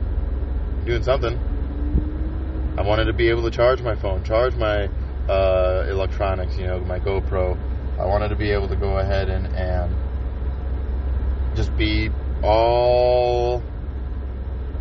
Doing 0.85 1.03
something. 1.03 1.37
I 2.79 2.83
wanted 2.83 3.07
to 3.07 3.13
be 3.13 3.29
able 3.29 3.43
to 3.43 3.51
charge 3.51 3.83
my 3.83 3.97
phone, 3.97 4.23
charge 4.23 4.55
my 4.55 4.89
uh, 5.29 5.85
electronics, 5.89 6.57
you 6.57 6.67
know, 6.67 6.81
my 6.81 6.99
GoPro. 6.99 7.59
I 7.99 8.07
wanted 8.07 8.29
to 8.29 8.37
be 8.37 8.51
able 8.53 8.69
to 8.69 8.77
go 8.77 8.99
ahead 8.99 9.29
and, 9.29 9.47
and 9.55 9.95
just 11.57 11.77
be 11.77 12.11
all 12.43 13.63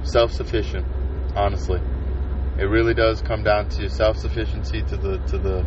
self 0.03 0.31
sufficient, 0.31 0.85
honestly. 1.35 1.81
It 2.59 2.65
really 2.65 2.93
does 2.93 3.21
come 3.21 3.43
down 3.43 3.69
to 3.69 3.89
self 3.89 4.17
sufficiency 4.17 4.81
to 4.83 4.97
the 4.97 5.17
to 5.17 5.37
the 5.37 5.65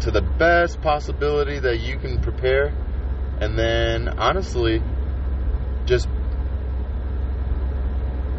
to 0.00 0.10
the 0.10 0.22
best 0.22 0.80
possibility 0.80 1.58
that 1.58 1.78
you 1.80 1.98
can 1.98 2.20
prepare 2.20 2.72
and 3.40 3.58
then 3.58 4.08
honestly 4.18 4.82
just 5.84 6.08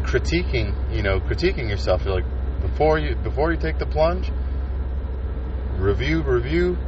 critiquing 0.02 0.74
you 0.92 1.02
know 1.02 1.20
critiquing 1.20 1.68
yourself 1.68 2.04
You're 2.04 2.14
like 2.14 2.24
before 2.62 2.98
you 2.98 3.14
before 3.16 3.52
you 3.52 3.58
take 3.58 3.78
the 3.78 3.86
plunge 3.86 4.30
review 5.76 6.22
review. 6.22 6.78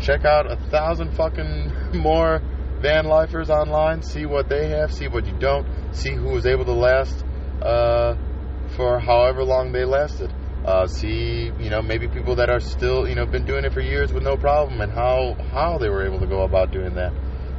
Check 0.00 0.24
out 0.24 0.50
a 0.50 0.56
thousand 0.70 1.14
fucking 1.16 1.72
more 1.94 2.40
van 2.80 3.06
lifers 3.06 3.50
online. 3.50 4.02
See 4.02 4.26
what 4.26 4.48
they 4.48 4.68
have 4.70 4.92
see 4.92 5.08
what 5.08 5.26
you 5.26 5.32
don't 5.38 5.66
see 5.92 6.12
who 6.12 6.30
was 6.30 6.46
able 6.46 6.64
to 6.64 6.72
last 6.72 7.24
uh, 7.62 8.16
for 8.76 8.98
however 8.98 9.44
long 9.44 9.72
they 9.72 9.84
lasted. 9.84 10.32
Uh, 10.64 10.86
see 10.86 11.52
you 11.58 11.70
know 11.70 11.80
maybe 11.80 12.08
people 12.08 12.36
that 12.36 12.50
are 12.50 12.60
still 12.60 13.08
you 13.08 13.14
know 13.14 13.24
been 13.24 13.46
doing 13.46 13.64
it 13.64 13.72
for 13.72 13.80
years 13.80 14.12
with 14.12 14.22
no 14.22 14.36
problem 14.36 14.80
and 14.80 14.92
how 14.92 15.34
how 15.52 15.78
they 15.78 15.88
were 15.88 16.04
able 16.04 16.20
to 16.20 16.26
go 16.26 16.42
about 16.42 16.72
doing 16.72 16.94
that. 16.94 17.12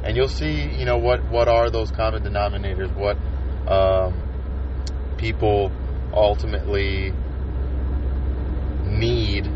And 0.04 0.16
you'll 0.16 0.28
see 0.28 0.62
you 0.62 0.84
know 0.84 0.98
what 0.98 1.24
what 1.30 1.48
are 1.48 1.70
those 1.70 1.90
common 1.90 2.22
denominators 2.22 2.94
what 2.94 3.16
um, 3.70 4.14
people 5.16 5.72
ultimately 6.12 7.12
need 8.86 9.46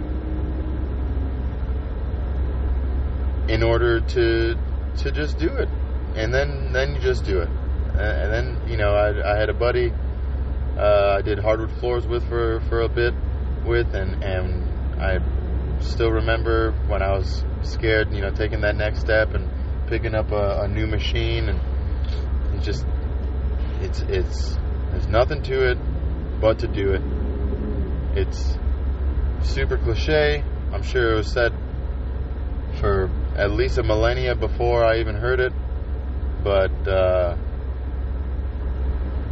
in 3.49 3.63
order 3.63 4.01
to 4.01 4.57
to 4.97 5.11
just 5.11 5.39
do 5.39 5.49
it. 5.49 5.69
And 6.15 6.33
then 6.33 6.73
then 6.73 6.95
you 6.95 7.01
just 7.01 7.25
do 7.25 7.41
it. 7.41 7.49
And 7.49 8.33
then 8.33 8.69
you 8.69 8.77
know 8.77 8.95
I, 8.95 9.35
I 9.35 9.39
had 9.39 9.51
a 9.51 9.55
buddy 9.55 9.93
uh, 10.79 11.17
I 11.19 11.23
did 11.23 11.39
hardwood 11.39 11.71
floors 11.79 12.07
with 12.07 12.29
for 12.29 12.61
for 12.69 12.83
a 12.83 12.89
bit 12.89 13.15
with, 13.65 13.95
and 13.95 14.23
and 14.25 15.01
I 15.01 15.19
still 15.81 16.11
remember 16.11 16.73
when 16.89 17.03
I 17.03 17.13
was 17.13 17.45
scared, 17.63 18.13
you 18.13 18.21
know, 18.21 18.31
taking 18.31 18.61
that 18.63 18.77
next 18.77 19.01
step 19.01 19.35
and 19.35 19.49
picking 19.87 20.15
up 20.15 20.33
a, 20.33 20.63
a 20.63 20.69
new 20.69 20.87
machine, 20.87 21.49
and 21.49 22.63
just 22.63 22.85
it's 23.81 24.01
it's 24.09 24.59
there's 24.91 25.07
nothing 25.07 25.43
to 25.43 25.71
it 25.71 25.79
but 26.41 26.59
to 26.61 26.69
do 26.69 26.93
it. 26.93 27.03
It's 28.17 28.59
super 29.43 29.77
cliche. 29.77 30.43
I'm 30.73 30.83
sure 30.83 31.13
it 31.13 31.17
was 31.17 31.33
said 31.33 31.53
for 32.81 33.11
at 33.37 33.51
least 33.51 33.79
a 33.79 33.83
millennia 33.83 34.35
before 34.35 34.85
I 34.85 34.99
even 34.99 35.17
heard 35.17 35.41
it. 35.41 35.53
But 36.43 36.89
uh, 36.89 37.37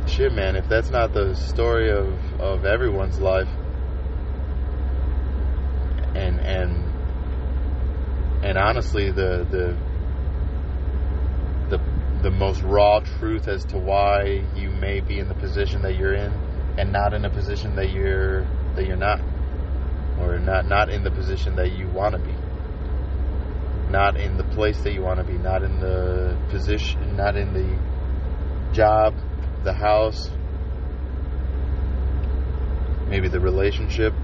shit, 0.07 0.33
man, 0.33 0.57
if 0.57 0.69
that's 0.69 0.91
not 0.91 1.13
the 1.13 1.35
story 1.35 1.91
of, 1.91 2.41
of 2.41 2.65
everyone's 2.65 3.21
life, 3.21 3.49
and 6.15 6.41
and 6.41 6.85
and 8.45 8.59
honestly, 8.59 9.11
the 9.11 9.47
the 9.51 9.77
the 11.69 11.83
the 12.23 12.31
most 12.31 12.63
raw 12.63 13.01
truth 13.01 13.49
as 13.49 13.65
to 13.67 13.79
why 13.79 14.45
you 14.57 14.71
may 14.71 15.01
be 15.01 15.19
in 15.19 15.29
the 15.29 15.35
position 15.35 15.83
that 15.83 15.97
you're 15.97 16.15
in, 16.15 16.33
and 16.79 16.93
not 16.93 17.13
in 17.15 17.25
a 17.25 17.31
position 17.31 17.77
that 17.77 17.91
you're 17.91 18.43
that 18.75 18.87
you're 18.87 18.97
not, 18.97 19.21
or 20.21 20.39
not 20.39 20.67
not 20.67 20.89
in 20.89 21.03
the 21.05 21.11
position 21.11 21.57
that 21.57 21.73
you 21.73 21.89
want 21.89 22.15
to 22.15 22.21
be 22.21 22.35
not 23.93 24.17
in 24.17 24.39
the 24.39 24.45
place 24.45 24.81
that 24.83 24.95
you 24.95 25.03
want 25.03 25.19
to 25.19 25.25
be, 25.25 25.39
not 25.39 25.63
in 25.63 25.79
the 25.79 26.37
position, 26.49 27.15
not 27.15 27.37
in 27.37 27.53
the 27.53 28.75
job, 28.75 29.15
the 29.65 29.73
house, 29.73 30.31
maybe 33.07 33.29
the 33.29 33.39
relationship. 33.39 34.15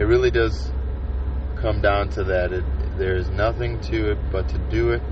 It 0.00 0.04
really 0.04 0.30
does 0.30 0.72
come 1.56 1.82
down 1.82 2.08
to 2.10 2.24
that. 2.24 2.52
It, 2.52 2.64
there's 2.96 3.28
nothing 3.28 3.78
to 3.82 4.12
it 4.12 4.18
but 4.32 4.48
to 4.48 4.58
do 4.70 4.92
it. 4.92 5.02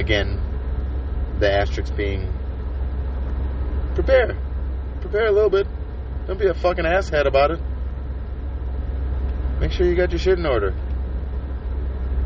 Again, 0.00 0.40
the 1.40 1.52
asterisk 1.52 1.94
being 1.94 2.32
prepare. 3.94 4.34
Prepare 5.02 5.26
a 5.26 5.30
little 5.30 5.50
bit. 5.50 5.66
Don't 6.26 6.38
be 6.38 6.46
a 6.46 6.54
fucking 6.54 6.86
asshat 6.86 7.26
about 7.26 7.50
it. 7.50 7.60
Make 9.60 9.72
sure 9.72 9.86
you 9.86 9.94
got 9.94 10.10
your 10.10 10.18
shit 10.18 10.38
in 10.38 10.46
order. 10.46 10.74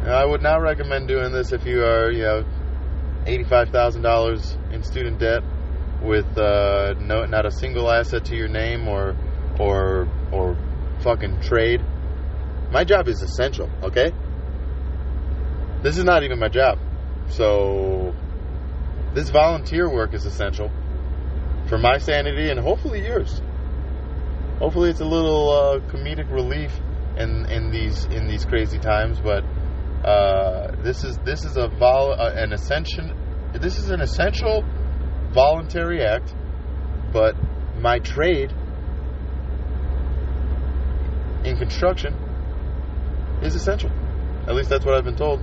I 0.07 0.25
would 0.25 0.41
not 0.41 0.63
recommend 0.63 1.09
doing 1.09 1.33
this 1.33 1.51
if 1.51 1.67
you 1.67 1.83
are, 1.83 2.13
you 2.13 2.23
know, 2.23 2.45
eighty-five 3.27 3.71
thousand 3.71 4.03
dollars 4.03 4.57
in 4.71 4.85
student 4.85 5.19
debt 5.19 5.43
with 6.01 6.39
uh, 6.39 6.95
no, 7.01 7.25
not 7.25 7.45
a 7.45 7.51
single 7.51 7.91
asset 7.91 8.27
to 8.27 8.37
your 8.37 8.49
name 8.49 8.87
or, 8.87 9.17
or, 9.59 10.07
or 10.31 10.57
fucking 11.01 11.41
trade. 11.41 11.81
My 12.71 12.85
job 12.85 13.09
is 13.09 13.21
essential. 13.21 13.69
Okay. 13.83 14.13
This 15.83 15.99
is 15.99 16.05
not 16.05 16.23
even 16.23 16.39
my 16.39 16.49
job, 16.49 16.79
so 17.29 18.15
this 19.15 19.31
volunteer 19.31 19.91
work 19.91 20.15
is 20.15 20.25
essential 20.25 20.71
for 21.69 21.79
my 21.79 21.99
sanity 21.99 22.51
and 22.51 22.61
hopefully 22.61 23.05
yours 23.05 23.41
hopefully 24.59 24.91
it's 24.91 25.01
a 25.01 25.05
little 25.05 25.51
uh, 25.51 25.79
comedic 25.91 26.31
relief 26.31 26.73
in 27.17 27.47
in 27.47 27.71
these 27.71 28.05
in 28.07 28.27
these 28.27 28.45
crazy 28.45 28.79
times. 28.79 29.21
But 29.21 29.45
uh, 30.05 30.83
this 30.83 31.05
is 31.05 31.19
this 31.19 31.45
is 31.45 31.57
a 31.57 31.69
vol 31.69 32.13
uh, 32.13 32.33
an 32.35 32.53
ascension. 32.53 33.15
This 33.55 33.79
is 33.79 33.91
an 33.91 34.01
essential 34.01 34.65
voluntary 35.33 36.05
act, 36.05 36.35
but 37.13 37.35
my 37.79 37.99
trade 37.99 38.53
in 41.45 41.57
construction 41.57 42.15
is 43.43 43.55
essential. 43.55 43.91
At 44.47 44.55
least 44.55 44.71
that's 44.71 44.85
what 44.85 44.95
I've 44.95 45.05
been 45.05 45.17
told 45.17 45.41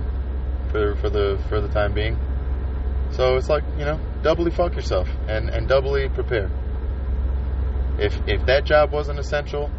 for 0.72 0.96
for 0.96 1.10
the 1.10 1.38
for 1.48 1.60
the 1.60 1.68
time 1.68 1.92
being. 1.92 2.18
So 3.10 3.36
it's 3.36 3.48
like 3.48 3.62
you 3.78 3.84
know, 3.84 4.00
doubly 4.22 4.50
fuck 4.50 4.74
yourself 4.74 5.08
and 5.28 5.50
and 5.50 5.68
doubly 5.68 6.08
prepare. 6.08 6.50
If 7.98 8.16
if 8.26 8.46
that 8.46 8.64
job 8.64 8.90
wasn't 8.90 9.18
essential, 9.18 9.70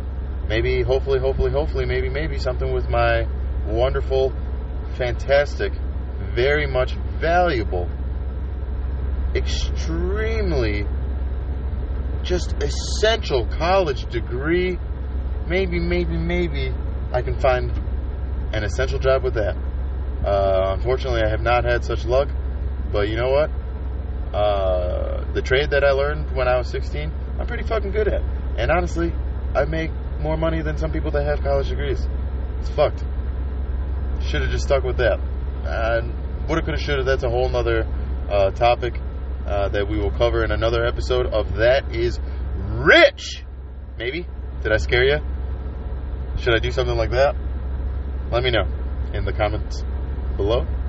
maybe 0.48 0.84
hopefully 0.84 1.20
hopefully 1.20 1.52
hopefully 1.52 1.86
maybe 1.86 2.10
maybe 2.10 2.38
something 2.38 2.72
with 2.72 2.88
my 2.88 3.28
wonderful, 3.66 4.32
fantastic, 4.96 5.74
very 6.36 6.68
much 6.68 6.94
valuable, 7.20 7.90
extremely 9.36 10.86
just 12.22 12.56
essential 12.62 13.48
college 13.48 14.06
degree. 14.12 14.78
Maybe 15.48 15.80
maybe 15.80 16.18
maybe 16.18 16.74
I 17.12 17.22
can 17.22 17.40
find 17.40 17.72
an 18.54 18.64
essential 18.64 19.00
job 19.00 19.24
with 19.24 19.34
that. 19.34 19.58
Uh, 20.26 20.74
unfortunately, 20.76 21.22
I 21.22 21.30
have 21.30 21.42
not 21.42 21.66
had 21.66 21.84
such 21.84 22.06
luck, 22.06 22.30
but 22.92 23.10
you 23.10 23.16
know 23.18 23.32
what? 23.32 23.52
Uh, 24.34 25.32
the 25.34 25.42
trade 25.42 25.72
that 25.72 25.84
I 25.84 25.92
learned 25.92 26.36
when 26.36 26.48
I 26.48 26.58
was 26.58 26.68
16 26.70 27.12
I'm 27.40 27.48
pretty 27.48 27.64
fucking 27.64 27.92
good 27.92 28.08
at. 28.08 28.22
And 28.58 28.72
honestly, 28.72 29.14
I 29.56 29.66
make 29.66 29.92
more 30.20 30.38
money 30.38 30.62
than 30.62 30.78
some 30.78 30.92
people 30.92 31.12
that 31.12 31.26
have 31.26 31.42
college 31.42 31.70
degrees. 31.70 32.08
It's 32.60 32.70
fucked. 32.70 33.04
Should 34.22 34.42
have 34.42 34.52
just 34.52 34.66
stuck 34.66 34.84
with 34.84 34.98
that. 34.98 35.20
And 35.66 36.14
woulda, 36.48 36.62
coulda, 36.62 36.80
shoulda. 36.80 37.04
That's 37.04 37.24
a 37.24 37.30
whole 37.30 37.50
nother 37.50 37.88
uh, 38.30 38.52
topic 38.52 39.00
uh, 39.46 39.70
that 39.70 39.90
we 39.90 39.98
will 39.98 40.12
cover 40.12 40.44
in 40.44 40.52
another 40.52 40.86
episode 40.86 41.26
of 41.26 41.56
That 41.56 41.96
Is 41.96 42.20
Rich. 42.56 43.44
Maybe. 43.98 44.26
Did 44.62 44.72
I 44.72 44.78
scare 44.78 45.04
you? 45.04 45.20
Should 46.38 46.56
I 46.56 46.60
do 46.60 46.72
something 46.72 46.96
like 46.96 47.12
that? 47.12 47.36
Let 48.32 48.44
me 48.44 48.52
know 48.52 48.68
in 49.14 49.26
the 49.26 49.34
comments 49.34 49.84
below. 50.38 50.83